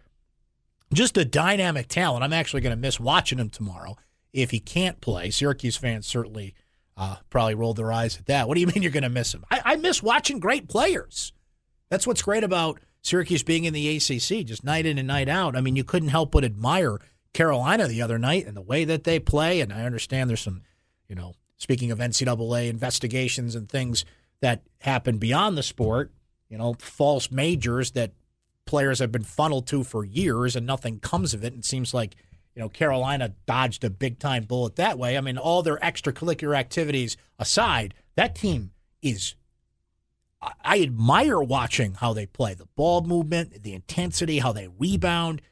just 0.92 1.16
a 1.16 1.24
dynamic 1.24 1.88
talent. 1.88 2.24
I'm 2.24 2.32
actually 2.32 2.60
going 2.60 2.76
to 2.76 2.80
miss 2.80 3.00
watching 3.00 3.38
him 3.38 3.50
tomorrow 3.50 3.96
if 4.32 4.50
he 4.50 4.60
can't 4.60 5.00
play. 5.00 5.30
Syracuse 5.30 5.76
fans 5.76 6.06
certainly 6.06 6.54
uh, 6.96 7.16
probably 7.30 7.54
rolled 7.54 7.76
their 7.76 7.92
eyes 7.92 8.18
at 8.18 8.26
that. 8.26 8.48
What 8.48 8.54
do 8.54 8.60
you 8.60 8.66
mean 8.74 8.82
you're 8.82 8.92
going 8.92 9.02
to 9.02 9.08
miss 9.08 9.34
him? 9.34 9.44
I, 9.50 9.60
I 9.64 9.76
miss 9.76 10.02
watching 10.02 10.38
great 10.38 10.68
players. 10.68 11.32
That's 11.90 12.06
what's 12.06 12.22
great 12.22 12.44
about 12.44 12.80
Syracuse 13.02 13.42
being 13.42 13.64
in 13.64 13.74
the 13.74 13.96
ACC, 13.96 14.46
just 14.46 14.64
night 14.64 14.86
in 14.86 14.98
and 14.98 15.08
night 15.08 15.28
out. 15.28 15.56
I 15.56 15.60
mean, 15.60 15.76
you 15.76 15.84
couldn't 15.84 16.10
help 16.10 16.32
but 16.32 16.44
admire 16.44 16.98
Carolina 17.34 17.88
the 17.88 18.02
other 18.02 18.18
night 18.18 18.46
and 18.46 18.56
the 18.56 18.62
way 18.62 18.84
that 18.84 19.04
they 19.04 19.18
play. 19.18 19.60
And 19.60 19.72
I 19.72 19.84
understand 19.84 20.30
there's 20.30 20.40
some, 20.40 20.62
you 21.12 21.16
know, 21.16 21.34
speaking 21.58 21.90
of 21.90 21.98
NCAA 21.98 22.70
investigations 22.70 23.54
and 23.54 23.68
things 23.68 24.06
that 24.40 24.62
happen 24.80 25.18
beyond 25.18 25.58
the 25.58 25.62
sport, 25.62 26.10
you 26.48 26.56
know, 26.56 26.74
false 26.78 27.30
majors 27.30 27.90
that 27.90 28.12
players 28.64 28.98
have 28.98 29.12
been 29.12 29.22
funneled 29.22 29.66
to 29.66 29.84
for 29.84 30.06
years 30.06 30.56
and 30.56 30.66
nothing 30.66 30.98
comes 30.98 31.34
of 31.34 31.44
it. 31.44 31.52
And 31.52 31.62
It 31.62 31.66
seems 31.66 31.92
like, 31.92 32.16
you 32.54 32.62
know, 32.62 32.70
Carolina 32.70 33.34
dodged 33.44 33.84
a 33.84 33.90
big 33.90 34.20
time 34.20 34.44
bullet 34.44 34.76
that 34.76 34.98
way. 34.98 35.18
I 35.18 35.20
mean, 35.20 35.36
all 35.36 35.62
their 35.62 35.76
extracurricular 35.80 36.56
activities 36.56 37.18
aside, 37.38 37.92
that 38.16 38.34
team 38.34 38.70
is. 39.02 39.34
I 40.64 40.80
admire 40.80 41.40
watching 41.40 41.92
how 41.92 42.14
they 42.14 42.24
play 42.24 42.54
the 42.54 42.68
ball 42.74 43.02
movement, 43.02 43.62
the 43.62 43.74
intensity, 43.74 44.38
how 44.38 44.52
they 44.52 44.68
rebound. 44.78 45.42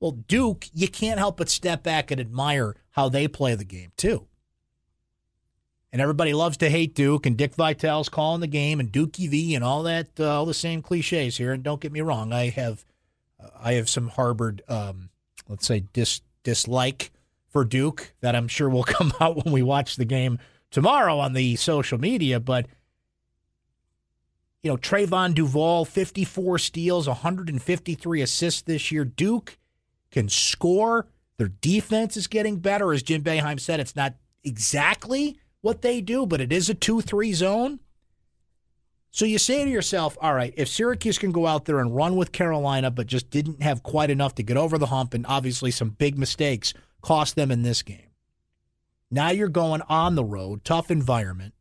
Well, 0.00 0.12
Duke, 0.12 0.68
you 0.72 0.88
can't 0.88 1.18
help 1.18 1.36
but 1.36 1.50
step 1.50 1.82
back 1.82 2.10
and 2.10 2.18
admire 2.18 2.76
how 2.92 3.10
they 3.10 3.28
play 3.28 3.54
the 3.54 3.64
game, 3.64 3.92
too. 3.98 4.26
And 5.92 6.00
everybody 6.00 6.32
loves 6.32 6.56
to 6.58 6.70
hate 6.70 6.94
Duke, 6.94 7.26
and 7.26 7.36
Dick 7.36 7.54
Vitale's 7.54 8.08
calling 8.08 8.40
the 8.40 8.46
game, 8.46 8.80
and 8.80 8.90
Dookie 8.90 9.28
V, 9.28 9.54
and 9.54 9.62
all 9.62 9.82
that, 9.82 10.08
uh, 10.18 10.38
all 10.38 10.46
the 10.46 10.54
same 10.54 10.80
cliches 10.80 11.36
here. 11.36 11.52
And 11.52 11.62
don't 11.62 11.82
get 11.82 11.92
me 11.92 12.00
wrong, 12.00 12.32
I 12.32 12.48
have, 12.48 12.84
uh, 13.38 13.48
I 13.60 13.74
have 13.74 13.90
some 13.90 14.08
harbored, 14.08 14.62
um, 14.68 15.10
let's 15.48 15.66
say, 15.66 15.84
dis 15.92 16.22
dislike 16.44 17.12
for 17.50 17.64
Duke 17.64 18.14
that 18.20 18.34
I'm 18.34 18.48
sure 18.48 18.68
will 18.68 18.82
come 18.84 19.12
out 19.20 19.44
when 19.44 19.52
we 19.52 19.62
watch 19.62 19.96
the 19.96 20.04
game 20.04 20.38
tomorrow 20.70 21.18
on 21.18 21.34
the 21.34 21.56
social 21.56 21.98
media. 21.98 22.40
But 22.40 22.66
you 24.62 24.70
know, 24.70 24.76
Trevon 24.76 25.34
Duval, 25.34 25.84
54 25.84 26.58
steals, 26.58 27.08
153 27.08 28.22
assists 28.22 28.62
this 28.62 28.92
year. 28.92 29.04
Duke 29.04 29.58
can 30.10 30.28
score. 30.28 31.08
Their 31.36 31.48
defense 31.48 32.16
is 32.16 32.28
getting 32.28 32.58
better. 32.58 32.92
As 32.92 33.02
Jim 33.02 33.22
Boeheim 33.22 33.58
said, 33.58 33.80
it's 33.80 33.96
not 33.96 34.14
exactly 34.44 35.38
what 35.62 35.82
they 35.82 36.00
do, 36.00 36.26
but 36.26 36.40
it 36.40 36.52
is 36.52 36.68
a 36.68 36.74
2 36.74 37.00
3 37.00 37.32
zone. 37.32 37.80
So 39.10 39.24
you 39.24 39.38
say 39.38 39.64
to 39.64 39.70
yourself, 39.70 40.16
all 40.20 40.34
right, 40.34 40.54
if 40.56 40.68
Syracuse 40.68 41.18
can 41.18 41.32
go 41.32 41.46
out 41.46 41.66
there 41.66 41.80
and 41.80 41.94
run 41.94 42.16
with 42.16 42.32
Carolina, 42.32 42.90
but 42.90 43.06
just 43.06 43.30
didn't 43.30 43.62
have 43.62 43.82
quite 43.82 44.10
enough 44.10 44.34
to 44.36 44.42
get 44.42 44.56
over 44.56 44.78
the 44.78 44.86
hump, 44.86 45.12
and 45.14 45.26
obviously 45.26 45.70
some 45.70 45.90
big 45.90 46.18
mistakes 46.18 46.72
cost 47.02 47.36
them 47.36 47.50
in 47.50 47.62
this 47.62 47.82
game. 47.82 48.10
Now 49.10 49.30
you're 49.30 49.48
going 49.48 49.82
on 49.88 50.14
the 50.14 50.24
road, 50.24 50.64
tough 50.64 50.90
environment. 50.90 51.52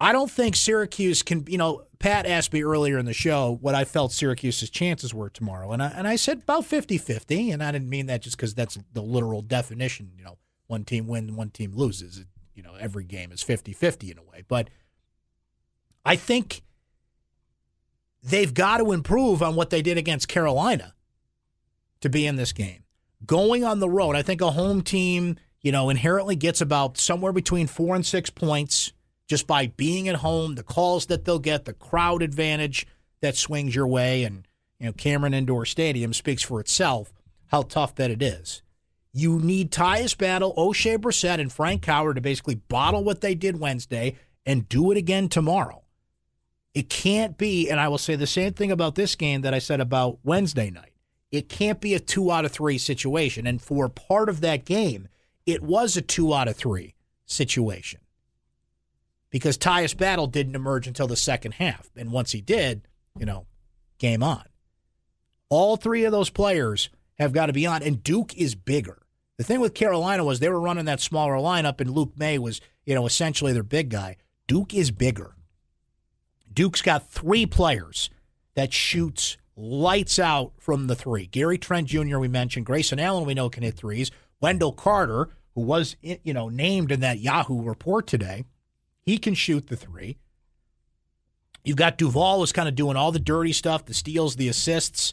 I 0.00 0.12
don't 0.12 0.30
think 0.30 0.54
Syracuse 0.54 1.22
can, 1.22 1.44
you 1.48 1.58
know, 1.58 1.84
Pat 1.98 2.26
asked 2.26 2.52
me 2.52 2.62
earlier 2.62 2.98
in 2.98 3.06
the 3.06 3.14
show 3.14 3.58
what 3.60 3.74
I 3.74 3.84
felt 3.84 4.12
Syracuse's 4.12 4.70
chances 4.70 5.12
were 5.12 5.30
tomorrow. 5.30 5.72
And 5.72 5.82
I, 5.82 5.88
and 5.88 6.06
I 6.06 6.16
said 6.16 6.38
about 6.38 6.66
50 6.66 6.98
50. 6.98 7.50
And 7.50 7.62
I 7.62 7.72
didn't 7.72 7.88
mean 7.88 8.06
that 8.06 8.22
just 8.22 8.36
because 8.36 8.54
that's 8.54 8.78
the 8.92 9.02
literal 9.02 9.42
definition, 9.42 10.12
you 10.16 10.22
know, 10.22 10.38
one 10.68 10.84
team 10.84 11.08
wins, 11.08 11.32
one 11.32 11.50
team 11.50 11.72
loses. 11.74 12.24
You 12.54 12.62
know, 12.62 12.74
every 12.78 13.04
game 13.04 13.32
is 13.32 13.42
50 13.42 13.72
50 13.72 14.12
in 14.12 14.18
a 14.18 14.22
way. 14.22 14.44
But 14.46 14.70
I 16.04 16.14
think 16.16 16.62
they've 18.22 18.52
got 18.52 18.78
to 18.78 18.92
improve 18.92 19.42
on 19.42 19.56
what 19.56 19.70
they 19.70 19.82
did 19.82 19.98
against 19.98 20.28
Carolina 20.28 20.94
to 22.00 22.08
be 22.08 22.26
in 22.26 22.36
this 22.36 22.52
game. 22.52 22.84
Going 23.26 23.64
on 23.64 23.80
the 23.80 23.88
road, 23.90 24.14
I 24.14 24.22
think 24.22 24.40
a 24.40 24.52
home 24.52 24.82
team, 24.82 25.36
you 25.60 25.72
know, 25.72 25.90
inherently 25.90 26.36
gets 26.36 26.60
about 26.60 26.98
somewhere 26.98 27.32
between 27.32 27.66
four 27.66 27.96
and 27.96 28.06
six 28.06 28.30
points 28.30 28.92
just 29.26 29.46
by 29.46 29.66
being 29.66 30.08
at 30.08 30.16
home, 30.16 30.54
the 30.54 30.62
calls 30.62 31.06
that 31.06 31.24
they'll 31.24 31.38
get, 31.38 31.64
the 31.64 31.72
crowd 31.72 32.22
advantage 32.22 32.86
that 33.20 33.36
swings 33.36 33.74
your 33.74 33.86
way. 33.86 34.24
And, 34.24 34.46
you 34.78 34.86
know, 34.86 34.92
Cameron 34.92 35.34
Indoor 35.34 35.66
Stadium 35.66 36.12
speaks 36.12 36.42
for 36.42 36.60
itself 36.60 37.12
how 37.48 37.62
tough 37.62 37.94
that 37.96 38.10
it 38.10 38.22
is. 38.22 38.62
You 39.18 39.40
need 39.40 39.72
Tyus 39.72 40.16
Battle, 40.16 40.54
Oshae 40.54 40.96
Brissett, 40.96 41.40
and 41.40 41.52
Frank 41.52 41.84
Howard 41.86 42.14
to 42.14 42.20
basically 42.20 42.54
bottle 42.54 43.02
what 43.02 43.20
they 43.20 43.34
did 43.34 43.58
Wednesday 43.58 44.14
and 44.46 44.68
do 44.68 44.92
it 44.92 44.96
again 44.96 45.28
tomorrow. 45.28 45.82
It 46.72 46.88
can't 46.88 47.36
be, 47.36 47.68
and 47.68 47.80
I 47.80 47.88
will 47.88 47.98
say 47.98 48.14
the 48.14 48.28
same 48.28 48.52
thing 48.52 48.70
about 48.70 48.94
this 48.94 49.16
game 49.16 49.40
that 49.40 49.52
I 49.52 49.58
said 49.58 49.80
about 49.80 50.20
Wednesday 50.22 50.70
night. 50.70 50.92
It 51.32 51.48
can't 51.48 51.80
be 51.80 51.94
a 51.94 51.98
two 51.98 52.30
out 52.30 52.44
of 52.44 52.52
three 52.52 52.78
situation. 52.78 53.44
And 53.44 53.60
for 53.60 53.88
part 53.88 54.28
of 54.28 54.40
that 54.42 54.64
game, 54.64 55.08
it 55.44 55.64
was 55.64 55.96
a 55.96 56.00
two 56.00 56.32
out 56.32 56.46
of 56.46 56.56
three 56.56 56.94
situation 57.26 57.98
because 59.30 59.58
Tyus 59.58 59.96
Battle 59.96 60.28
didn't 60.28 60.54
emerge 60.54 60.86
until 60.86 61.08
the 61.08 61.16
second 61.16 61.54
half. 61.54 61.90
And 61.96 62.12
once 62.12 62.30
he 62.30 62.40
did, 62.40 62.86
you 63.18 63.26
know, 63.26 63.46
game 63.98 64.22
on. 64.22 64.44
All 65.48 65.76
three 65.76 66.04
of 66.04 66.12
those 66.12 66.30
players 66.30 66.88
have 67.18 67.32
got 67.32 67.46
to 67.46 67.52
be 67.52 67.66
on, 67.66 67.82
and 67.82 68.00
Duke 68.04 68.36
is 68.36 68.54
bigger. 68.54 69.02
The 69.38 69.44
thing 69.44 69.60
with 69.60 69.74
Carolina 69.74 70.24
was 70.24 70.40
they 70.40 70.48
were 70.48 70.60
running 70.60 70.84
that 70.86 71.00
smaller 71.00 71.34
lineup, 71.34 71.80
and 71.80 71.90
Luke 71.90 72.12
Maye 72.16 72.38
was, 72.38 72.60
you 72.84 72.94
know, 72.94 73.06
essentially 73.06 73.52
their 73.52 73.62
big 73.62 73.88
guy. 73.88 74.16
Duke 74.48 74.74
is 74.74 74.90
bigger. 74.90 75.36
Duke's 76.52 76.82
got 76.82 77.08
three 77.08 77.46
players 77.46 78.10
that 78.56 78.72
shoots 78.72 79.36
lights 79.56 80.18
out 80.18 80.52
from 80.58 80.88
the 80.88 80.96
three. 80.96 81.26
Gary 81.26 81.56
Trent 81.56 81.86
Jr. 81.86 82.18
we 82.18 82.26
mentioned, 82.26 82.66
Grayson 82.66 82.98
Allen 82.98 83.26
we 83.26 83.34
know 83.34 83.48
can 83.48 83.62
hit 83.62 83.76
threes. 83.76 84.10
Wendell 84.40 84.72
Carter, 84.72 85.28
who 85.54 85.60
was 85.60 85.96
you 86.02 86.32
know 86.34 86.48
named 86.48 86.90
in 86.90 87.00
that 87.00 87.20
Yahoo 87.20 87.62
report 87.62 88.06
today, 88.06 88.44
he 89.04 89.18
can 89.18 89.34
shoot 89.34 89.68
the 89.68 89.76
three. 89.76 90.18
You've 91.64 91.76
got 91.76 91.98
Duval 91.98 92.42
is 92.42 92.52
kind 92.52 92.68
of 92.68 92.74
doing 92.74 92.96
all 92.96 93.12
the 93.12 93.18
dirty 93.18 93.52
stuff, 93.52 93.84
the 93.84 93.94
steals, 93.94 94.36
the 94.36 94.48
assists. 94.48 95.12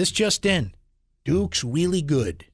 This 0.00 0.10
just 0.10 0.46
in. 0.46 0.72
Duke's 1.26 1.62
really 1.62 2.00
good. 2.00 2.46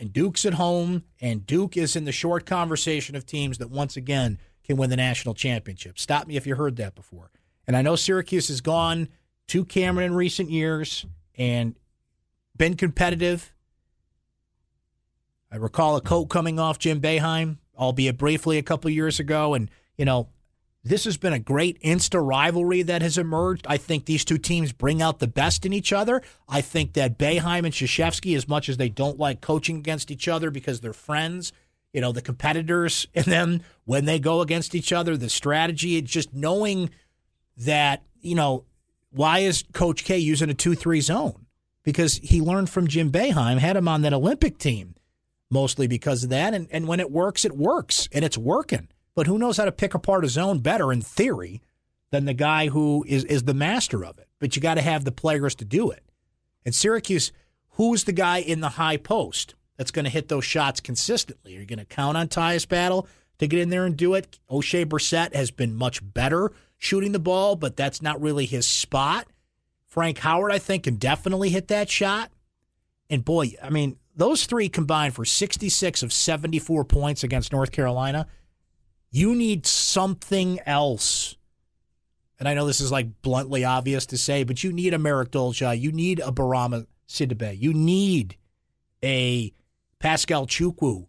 And 0.00 0.12
Duke's 0.12 0.44
at 0.44 0.54
home, 0.54 1.04
and 1.20 1.46
Duke 1.46 1.76
is 1.76 1.94
in 1.94 2.04
the 2.04 2.10
short 2.10 2.46
conversation 2.46 3.14
of 3.14 3.24
teams 3.24 3.58
that 3.58 3.70
once 3.70 3.96
again 3.96 4.40
can 4.64 4.76
win 4.76 4.90
the 4.90 4.96
national 4.96 5.34
championship. 5.34 6.00
Stop 6.00 6.26
me 6.26 6.36
if 6.36 6.48
you 6.48 6.56
heard 6.56 6.74
that 6.78 6.96
before. 6.96 7.30
And 7.64 7.76
I 7.76 7.82
know 7.82 7.94
Syracuse 7.94 8.48
has 8.48 8.60
gone 8.60 9.06
to 9.46 9.64
Cameron 9.64 10.06
in 10.06 10.14
recent 10.16 10.50
years 10.50 11.06
and 11.38 11.76
been 12.56 12.74
competitive. 12.74 13.52
I 15.52 15.58
recall 15.58 15.94
a 15.94 16.00
coat 16.00 16.26
coming 16.26 16.58
off 16.58 16.80
Jim 16.80 17.00
Boeheim, 17.00 17.58
albeit 17.78 18.18
briefly 18.18 18.58
a 18.58 18.64
couple 18.64 18.90
years 18.90 19.20
ago, 19.20 19.54
and 19.54 19.70
you 19.96 20.04
know 20.04 20.26
this 20.82 21.04
has 21.04 21.16
been 21.16 21.32
a 21.32 21.38
great 21.38 21.80
insta 21.82 22.24
rivalry 22.24 22.82
that 22.82 23.02
has 23.02 23.18
emerged. 23.18 23.66
I 23.68 23.76
think 23.76 24.04
these 24.04 24.24
two 24.24 24.38
teams 24.38 24.72
bring 24.72 25.02
out 25.02 25.18
the 25.18 25.28
best 25.28 25.66
in 25.66 25.72
each 25.72 25.92
other. 25.92 26.22
I 26.48 26.62
think 26.62 26.94
that 26.94 27.18
Boeheim 27.18 27.64
and 27.64 27.74
Krzyzewski, 27.74 28.34
as 28.36 28.48
much 28.48 28.68
as 28.68 28.78
they 28.78 28.88
don't 28.88 29.18
like 29.18 29.40
coaching 29.40 29.76
against 29.76 30.10
each 30.10 30.26
other 30.26 30.50
because 30.50 30.80
they're 30.80 30.92
friends, 30.92 31.52
you 31.92 32.00
know, 32.00 32.12
the 32.12 32.22
competitors 32.22 33.06
and 33.14 33.26
then 33.26 33.62
when 33.84 34.06
they 34.06 34.18
go 34.18 34.40
against 34.40 34.74
each 34.74 34.92
other, 34.92 35.16
the 35.16 35.28
strategy, 35.28 35.96
it's 35.96 36.10
just 36.10 36.32
knowing 36.32 36.90
that, 37.58 38.02
you 38.20 38.34
know, 38.34 38.64
why 39.10 39.40
is 39.40 39.64
Coach 39.72 40.04
K 40.04 40.16
using 40.18 40.48
a 40.48 40.54
2 40.54 40.74
3 40.74 41.00
zone? 41.00 41.46
Because 41.82 42.16
he 42.22 42.40
learned 42.40 42.70
from 42.70 42.86
Jim 42.86 43.10
Boeheim, 43.10 43.58
had 43.58 43.76
him 43.76 43.88
on 43.88 44.02
that 44.02 44.12
Olympic 44.12 44.58
team 44.58 44.94
mostly 45.50 45.86
because 45.86 46.24
of 46.24 46.30
that. 46.30 46.54
And, 46.54 46.68
and 46.70 46.86
when 46.86 47.00
it 47.00 47.10
works, 47.10 47.44
it 47.44 47.56
works 47.56 48.08
and 48.12 48.24
it's 48.24 48.38
working. 48.38 48.88
But 49.20 49.26
who 49.26 49.38
knows 49.38 49.58
how 49.58 49.66
to 49.66 49.72
pick 49.72 49.92
apart 49.92 50.24
a 50.24 50.28
zone 50.28 50.60
better 50.60 50.90
in 50.90 51.02
theory 51.02 51.60
than 52.10 52.24
the 52.24 52.32
guy 52.32 52.68
who 52.68 53.04
is, 53.06 53.22
is 53.24 53.42
the 53.42 53.52
master 53.52 54.02
of 54.02 54.18
it? 54.18 54.28
But 54.38 54.56
you 54.56 54.62
got 54.62 54.76
to 54.76 54.80
have 54.80 55.04
the 55.04 55.12
players 55.12 55.54
to 55.56 55.66
do 55.66 55.90
it. 55.90 56.02
And 56.64 56.74
Syracuse, 56.74 57.30
who's 57.72 58.04
the 58.04 58.12
guy 58.12 58.38
in 58.38 58.60
the 58.60 58.70
high 58.70 58.96
post? 58.96 59.56
that's 59.76 59.90
going 59.90 60.06
to 60.06 60.10
hit 60.10 60.28
those 60.28 60.46
shots 60.46 60.80
consistently? 60.80 61.54
Are 61.54 61.60
you 61.60 61.66
going 61.66 61.80
to 61.80 61.84
count 61.84 62.16
on 62.16 62.28
Tyus 62.28 62.66
Battle 62.66 63.06
to 63.40 63.46
get 63.46 63.60
in 63.60 63.68
there 63.68 63.84
and 63.84 63.94
do 63.94 64.14
it? 64.14 64.38
Oshae 64.50 64.86
Brissett 64.86 65.34
has 65.34 65.50
been 65.50 65.74
much 65.74 66.00
better 66.02 66.52
shooting 66.78 67.12
the 67.12 67.18
ball, 67.18 67.56
but 67.56 67.76
that's 67.76 68.00
not 68.00 68.22
really 68.22 68.46
his 68.46 68.66
spot. 68.66 69.26
Frank 69.86 70.16
Howard, 70.20 70.50
I 70.50 70.58
think, 70.58 70.84
can 70.84 70.96
definitely 70.96 71.50
hit 71.50 71.68
that 71.68 71.90
shot. 71.90 72.30
And 73.10 73.22
boy, 73.22 73.52
I 73.62 73.68
mean, 73.68 73.98
those 74.16 74.46
three 74.46 74.70
combined 74.70 75.14
for 75.14 75.26
66 75.26 76.02
of 76.02 76.10
74 76.10 76.84
points 76.86 77.22
against 77.22 77.52
North 77.52 77.70
Carolina. 77.70 78.26
You 79.10 79.34
need 79.34 79.66
something 79.66 80.60
else. 80.66 81.36
And 82.38 82.48
I 82.48 82.54
know 82.54 82.66
this 82.66 82.80
is 82.80 82.92
like 82.92 83.22
bluntly 83.22 83.64
obvious 83.64 84.06
to 84.06 84.18
say, 84.18 84.44
but 84.44 84.64
you 84.64 84.72
need 84.72 84.94
a 84.94 84.98
Marek 84.98 85.30
Dolezaj. 85.30 85.80
You 85.80 85.92
need 85.92 86.20
a 86.20 86.32
Bourama 86.32 86.86
Sidibe. 87.08 87.58
You 87.58 87.74
need 87.74 88.36
a 89.04 89.52
Paschal 89.98 90.46
Chukwu, 90.46 91.06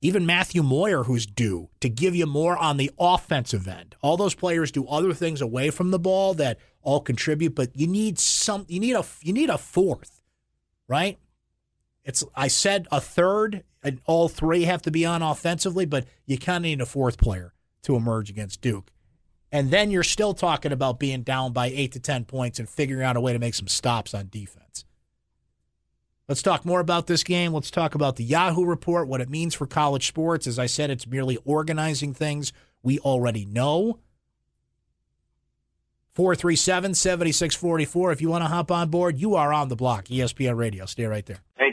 even 0.00 0.24
Matthew 0.24 0.62
Moyer, 0.62 1.04
who's 1.04 1.26
due 1.26 1.68
to 1.80 1.88
give 1.88 2.14
you 2.14 2.24
more 2.24 2.56
on 2.56 2.76
the 2.76 2.90
offensive 2.98 3.68
end. 3.68 3.96
All 4.00 4.16
those 4.16 4.34
players 4.34 4.70
do 4.70 4.86
other 4.86 5.12
things 5.12 5.40
away 5.42 5.70
from 5.70 5.90
the 5.90 5.98
ball 5.98 6.32
that 6.34 6.58
all 6.82 7.00
contribute, 7.00 7.54
but 7.54 7.76
you 7.76 7.86
need 7.86 8.18
some. 8.18 8.64
You 8.68 8.80
need 8.80 8.94
a 8.94 9.04
you 9.20 9.32
need 9.32 9.50
a 9.50 9.58
fourth, 9.58 10.22
right? 10.88 11.18
It's 12.06 12.24
I 12.36 12.46
said 12.46 12.86
a 12.92 13.00
third, 13.00 13.64
and 13.82 14.00
all 14.06 14.28
three 14.28 14.62
have 14.62 14.80
to 14.82 14.92
be 14.92 15.04
on 15.04 15.22
offensively, 15.22 15.84
but 15.84 16.06
you 16.24 16.38
kind 16.38 16.58
of 16.58 16.62
need 16.62 16.80
a 16.80 16.86
fourth 16.86 17.18
player 17.18 17.52
to 17.82 17.96
emerge 17.96 18.30
against 18.30 18.60
Duke. 18.60 18.92
And 19.50 19.70
then 19.70 19.90
you're 19.90 20.04
still 20.04 20.32
talking 20.32 20.72
about 20.72 21.00
being 21.00 21.22
down 21.22 21.52
by 21.52 21.66
eight 21.66 21.92
to 21.92 22.00
ten 22.00 22.24
points 22.24 22.60
and 22.60 22.68
figuring 22.68 23.04
out 23.04 23.16
a 23.16 23.20
way 23.20 23.32
to 23.32 23.38
make 23.40 23.54
some 23.54 23.66
stops 23.66 24.14
on 24.14 24.28
defense. 24.30 24.84
Let's 26.28 26.42
talk 26.42 26.64
more 26.64 26.80
about 26.80 27.08
this 27.08 27.24
game. 27.24 27.52
Let's 27.52 27.70
talk 27.70 27.94
about 27.94 28.16
the 28.16 28.24
Yahoo 28.24 28.64
report, 28.64 29.08
what 29.08 29.20
it 29.20 29.28
means 29.28 29.54
for 29.54 29.66
college 29.66 30.06
sports. 30.06 30.46
As 30.46 30.58
I 30.58 30.66
said, 30.66 30.90
it's 30.90 31.06
merely 31.06 31.38
organizing 31.44 32.14
things 32.14 32.52
we 32.82 33.00
already 33.00 33.44
know. 33.44 33.98
437 36.14 36.94
7644. 36.94 38.12
If 38.12 38.22
you 38.22 38.28
want 38.28 38.44
to 38.44 38.48
hop 38.48 38.70
on 38.70 38.90
board, 38.90 39.18
you 39.18 39.34
are 39.34 39.52
on 39.52 39.68
the 39.68 39.76
block. 39.76 40.06
ESPN 40.06 40.56
Radio. 40.56 40.86
Stay 40.86 41.04
right 41.04 41.26
there. 41.26 41.40
Bye. 41.58 41.65